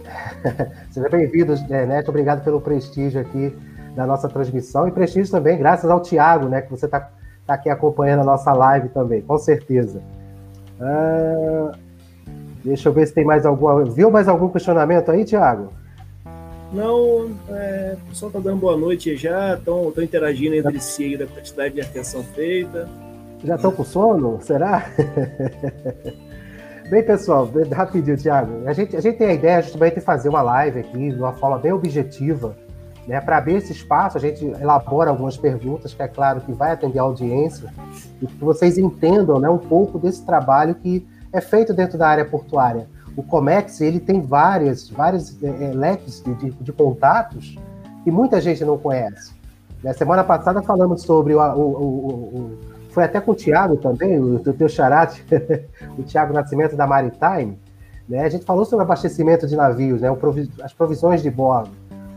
[0.90, 3.54] Seja bem-vindo, Ernesto, obrigado pelo prestígio aqui
[3.96, 7.10] da nossa transmissão e prestígio também, graças ao Tiago, né, que você está
[7.46, 10.02] tá aqui acompanhando a nossa live também, com certeza.
[10.80, 11.72] Ah,
[12.64, 13.84] deixa eu ver se tem mais alguma.
[13.86, 15.72] Viu mais algum questionamento aí, Tiago?
[16.74, 21.28] Não, é, o pessoal está dando boa noite já, estão interagindo entre si aí da
[21.28, 22.88] quantidade de atenção feita.
[23.44, 24.40] Já estão com sono?
[24.42, 24.86] Será?
[26.90, 28.66] bem, pessoal, rapidinho, Tiago.
[28.66, 31.34] A gente, a gente tem a ideia justamente de fazer uma live aqui, de uma
[31.34, 32.56] forma bem objetiva,
[33.08, 33.20] né?
[33.20, 37.00] Para abrir esse espaço, a gente elabora algumas perguntas, que é claro que vai atender
[37.00, 37.72] a audiência,
[38.22, 42.26] e que vocês entendam né, um pouco desse trabalho que é feito dentro da área
[42.26, 42.88] portuária.
[43.16, 47.58] O Comex ele tem várias, vários é, é, leques de, de, de, contatos
[48.04, 49.34] que muita gente não conhece.
[49.84, 52.58] Na semana passada falamos sobre o, o, o, o
[52.92, 55.26] foi até com o Tiago também, o, o teu charate,
[55.98, 57.58] o Tiago Nascimento da Maritime,
[58.08, 58.26] né?
[58.26, 60.10] A gente falou sobre abastecimento de navios, né?
[60.62, 61.72] as provisões de bordo.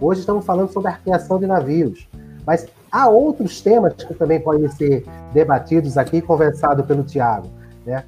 [0.05, 2.07] Hoje estamos falando sobre a arqueação de navios.
[2.47, 5.03] Mas há outros temas que também podem ser
[5.33, 7.49] debatidos aqui conversados pelo Tiago.
[7.87, 8.05] Né?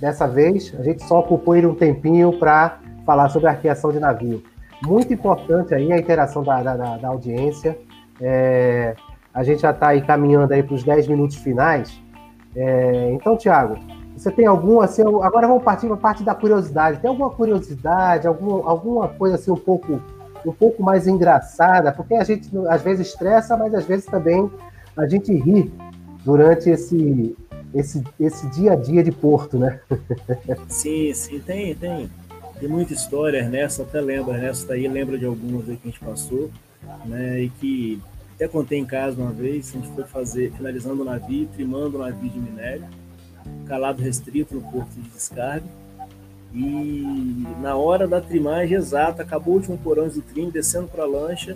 [0.00, 4.00] Dessa vez, a gente só ocupou ele um tempinho para falar sobre a arqueação de
[4.00, 4.42] navio.
[4.82, 7.78] Muito importante aí a interação da, da, da audiência.
[8.20, 8.96] É,
[9.32, 11.96] a gente já está aí caminhando aí para os 10 minutos finais.
[12.56, 13.78] É, então, Tiago,
[14.16, 16.98] você tem algum, assim, agora vamos partir para a parte da curiosidade.
[16.98, 20.02] Tem alguma curiosidade, algum, alguma coisa assim um pouco
[20.48, 24.50] um pouco mais engraçada, porque a gente às vezes estressa, mas às vezes também
[24.96, 25.72] a gente ri
[26.24, 27.36] durante esse,
[27.74, 29.80] esse, esse dia a dia de Porto, né?
[30.68, 32.10] Sim, sim, tem, tem.
[32.58, 35.90] Tem muita história, Ernesto até lembra, Ernesto está aí, lembra de algumas aí que a
[35.90, 36.50] gente passou,
[37.04, 37.42] né?
[37.42, 38.02] E que
[38.34, 42.00] até contei em casa uma vez, a gente foi fazer, finalizando o navio, trimando o
[42.00, 42.86] navio de minério,
[43.66, 45.66] calado restrito no porto de descarga
[46.56, 51.06] e na hora da trimagem exata, acabou o último porão do trim, descendo para a
[51.06, 51.54] lancha,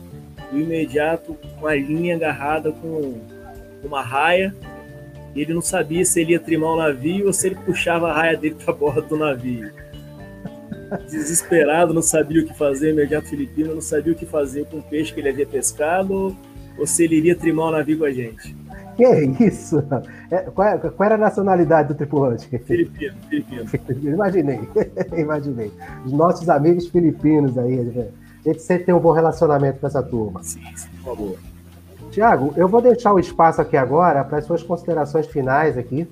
[0.53, 3.19] e imediato com a linha agarrada com
[3.83, 4.55] uma raia.
[5.35, 8.13] E ele não sabia se ele ia trimar o navio ou se ele puxava a
[8.13, 9.73] raia dele para bordo do navio.
[11.09, 14.83] Desesperado, não sabia o que fazer, imediato filipino não sabia o que fazer com o
[14.83, 16.37] peixe que ele havia pescado
[16.77, 18.55] ou se ele iria trimar o navio com a gente.
[19.01, 19.83] Que isso?
[20.31, 22.47] É, qual, é, qual, era a nacionalidade do tripulante?
[22.59, 23.15] Filipino,
[23.67, 24.15] filipino.
[24.15, 24.61] Imaginei,
[25.17, 25.73] imaginei.
[26.05, 28.11] Os nossos amigos filipinos aí,
[28.45, 30.43] a gente sempre tem um bom relacionamento com essa turma.
[30.43, 31.39] Sim, sim, por favor.
[32.11, 36.09] Tiago, eu vou deixar o espaço aqui agora para as suas considerações finais aqui,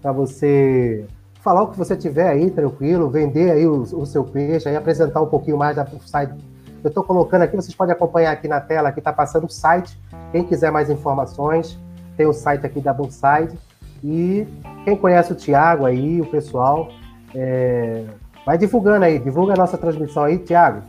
[0.00, 1.04] para você
[1.42, 5.20] falar o que você tiver aí, tranquilo, vender aí o, o seu peixe, aí apresentar
[5.20, 6.34] um pouquinho mais da site.
[6.82, 9.98] Eu estou colocando aqui, vocês podem acompanhar aqui na tela, aqui está passando o site.
[10.32, 11.78] Quem quiser mais informações,
[12.16, 13.58] tem o site aqui da Bullside.
[14.02, 14.46] E
[14.84, 16.92] quem conhece o Thiago aí, o pessoal,
[17.34, 18.04] é...
[18.44, 20.82] vai divulgando aí, divulga a nossa transmissão aí, Thiago.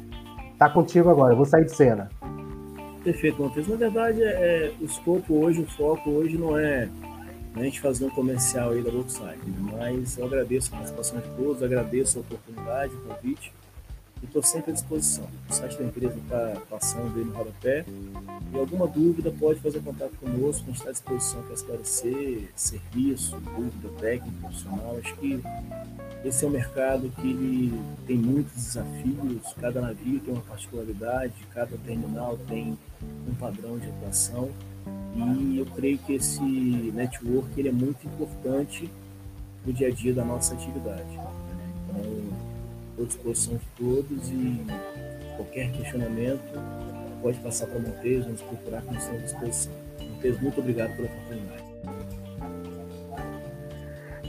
[0.57, 2.09] Tá contigo agora, eu vou sair de cena.
[3.03, 3.67] Perfeito, Montes.
[3.67, 6.89] Na verdade, é, o escopo hoje, o foco hoje não é
[7.55, 9.39] a gente fazer um comercial aí da Bullside,
[9.71, 13.53] mas eu agradeço a participação de todos, agradeço a oportunidade, o convite.
[14.25, 15.27] Estou sempre à disposição.
[15.49, 17.85] O site da empresa está passando aí no rodapé.
[18.53, 23.37] E alguma dúvida pode fazer contato conosco, a gente está à disposição para esclarecer serviço,
[23.39, 24.97] dúvida técnica, profissional.
[25.03, 25.41] Acho que
[26.23, 31.77] esse é um mercado que ele tem muitos desafios, cada navio tem uma particularidade, cada
[31.77, 32.77] terminal tem
[33.27, 34.49] um padrão de atuação.
[35.15, 38.89] E eu creio que esse network ele é muito importante
[39.65, 41.19] no dia a dia da nossa atividade.
[41.89, 42.46] Então,
[42.97, 44.65] estou à disposição de todos e
[45.35, 46.41] qualquer questionamento
[47.21, 49.73] pode passar para Montes, nos procurar com estamos à disposição.
[50.01, 51.63] Montes, muito obrigado pela oportunidade.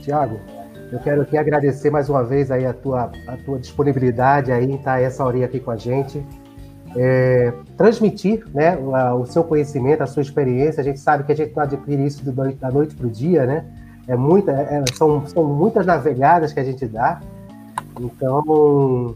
[0.03, 0.41] Tiago,
[0.93, 4.77] eu quero aqui agradecer mais uma vez aí a tua, a tua disponibilidade aí em
[4.77, 6.25] estar essa horinha aqui com a gente.
[6.97, 10.81] É, transmitir né, o, o, seu conhecimento, a sua experiência.
[10.81, 13.66] A gente sabe que a gente não adquire isso da noite para o dia, né?
[14.07, 17.21] É muita, é, são, são muitas navegadas que a gente dá.
[18.01, 19.14] Então,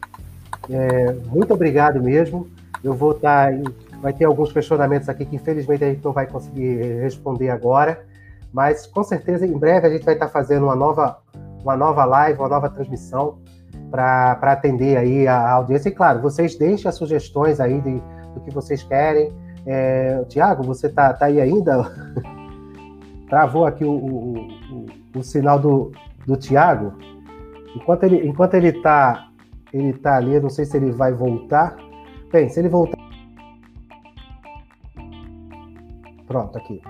[0.71, 2.49] é, muito obrigado mesmo.
[2.83, 3.53] Eu vou estar.
[3.53, 3.71] Tá,
[4.03, 8.05] vai ter alguns questionamentos aqui que infelizmente a gente não vai conseguir responder agora,
[8.53, 11.19] mas com certeza em breve a gente vai estar tá fazendo uma nova,
[11.63, 13.39] uma nova live, uma nova transmissão
[13.93, 15.89] para atender aí a audiência.
[15.89, 18.03] E claro, vocês deixem as sugestões aí de,
[18.35, 19.33] do que vocês querem.
[19.65, 21.89] É, Tiago, você tá, tá aí ainda?
[23.31, 24.49] Travou aqui o, o,
[25.15, 25.93] o, o sinal do,
[26.27, 26.93] do Tiago.
[27.75, 29.29] Enquanto ele enquanto ele está
[29.73, 31.77] ele tá ali, eu não sei se ele vai voltar.
[32.31, 32.99] Bem, se ele voltar.
[36.27, 36.81] Pronto, aqui.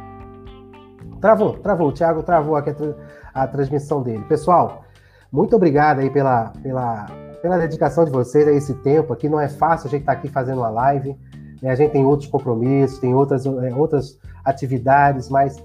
[1.20, 1.89] Travou, travou.
[1.89, 4.24] O Thiago travou aqui a, a transmissão dele.
[4.24, 4.85] Pessoal,
[5.30, 7.07] muito obrigado aí pela, pela,
[7.41, 9.28] pela dedicação de vocês a esse tempo aqui.
[9.28, 11.16] Não é fácil a gente estar tá aqui fazendo uma live.
[11.62, 11.70] Né?
[11.70, 15.62] A gente tem outros compromissos, tem outras, é, outras atividades, mas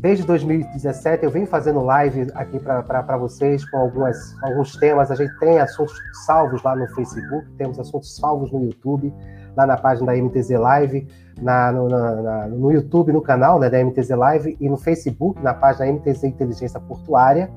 [0.00, 5.10] Desde 2017 eu venho fazendo live aqui para vocês com algumas, alguns temas.
[5.10, 5.94] A gente tem assuntos
[6.24, 9.12] salvos lá no Facebook, temos assuntos salvos no YouTube,
[9.54, 11.06] lá na página da MTZ Live,
[11.42, 15.52] na, no, na, no YouTube, no canal né, da MTZ Live e no Facebook, na
[15.52, 17.50] página MTZ Inteligência Portuária,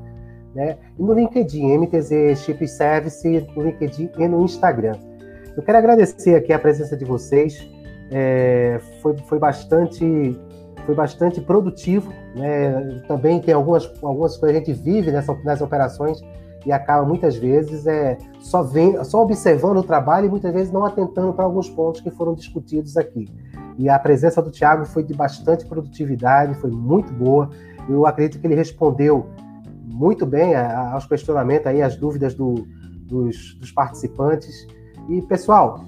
[0.54, 4.98] né, e no LinkedIn, MTZ Chip Service, no LinkedIn e no Instagram.
[5.56, 7.58] Eu quero agradecer aqui a presença de vocês.
[8.12, 10.38] É, foi, foi bastante
[10.86, 12.12] foi bastante produtivo.
[12.36, 13.02] Né?
[13.08, 16.22] Também tem algumas, algumas coisas que a gente vive nessa, nessas operações
[16.66, 20.86] e acaba muitas vezes é, só, vem, só observando o trabalho e muitas vezes não
[20.86, 23.28] atentando para alguns pontos que foram discutidos aqui.
[23.78, 27.50] E a presença do Tiago foi de bastante produtividade, foi muito boa.
[27.90, 29.28] Eu acredito que ele respondeu
[29.84, 32.66] muito bem aos questionamentos, aí, às dúvidas do,
[33.06, 34.68] dos, dos participantes.
[35.10, 35.84] E, pessoal,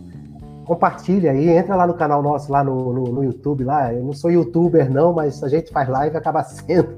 [0.66, 3.94] compartilha aí, entra lá no canal nosso, lá no, no, no, YouTube, lá.
[3.94, 6.98] Eu não sou youtuber, não, mas a gente faz live acaba sendo.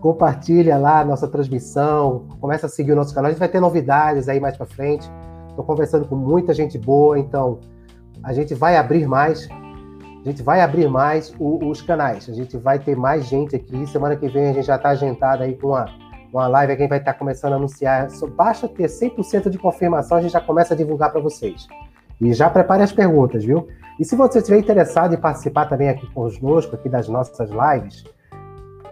[0.00, 3.28] Compartilha lá a nossa transmissão, começa a seguir o nosso canal.
[3.28, 5.10] A gente vai ter novidades aí mais para frente.
[5.48, 7.60] Estou conversando com muita gente boa, então
[8.22, 9.48] a gente vai abrir mais.
[9.50, 12.28] A gente vai abrir mais o, os canais.
[12.28, 13.86] A gente vai ter mais gente aqui.
[13.86, 15.86] Semana que vem a gente já está agendado aí com uma,
[16.32, 18.10] uma live que a gente vai estar tá começando a anunciar.
[18.10, 21.66] Só basta ter 100% de confirmação, a gente já começa a divulgar para vocês.
[22.24, 23.68] E já prepare as perguntas, viu?
[24.00, 28.02] E se você estiver interessado em participar também aqui conosco, aqui das nossas lives,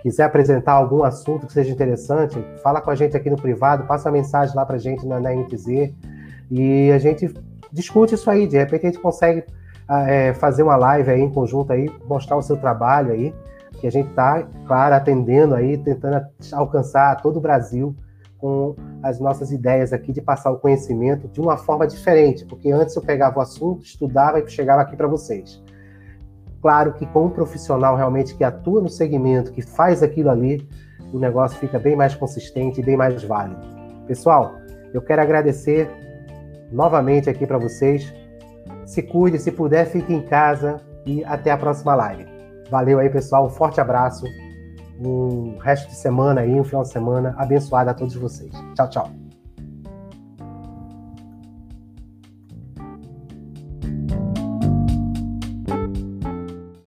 [0.02, 4.10] quiser apresentar algum assunto que seja interessante, fala com a gente aqui no privado, passa
[4.10, 5.94] uma mensagem lá para a gente na, na NTZ
[6.50, 7.32] e a gente
[7.72, 8.46] discute isso aí.
[8.46, 9.44] De repente a gente consegue
[9.88, 13.34] ah, é, fazer uma live aí em conjunto aí, mostrar o seu trabalho aí,
[13.80, 16.22] que a gente está, claro, atendendo aí, tentando
[16.52, 17.96] alcançar todo o Brasil
[18.42, 18.74] com
[19.04, 23.00] as nossas ideias aqui de passar o conhecimento de uma forma diferente, porque antes eu
[23.00, 25.62] pegava o assunto, estudava e chegava aqui para vocês.
[26.60, 30.68] Claro que com um profissional realmente que atua no segmento, que faz aquilo ali,
[31.12, 33.60] o negócio fica bem mais consistente e bem mais válido.
[34.08, 34.56] Pessoal,
[34.92, 35.88] eu quero agradecer
[36.72, 38.12] novamente aqui para vocês.
[38.84, 42.26] Se cuide, se puder, fique em casa e até a próxima live.
[42.68, 43.46] Valeu aí, pessoal.
[43.46, 44.26] Um forte abraço
[45.08, 48.52] um resto de semana aí, um final de semana abençoado a todos vocês.
[48.74, 49.21] Tchau, tchau.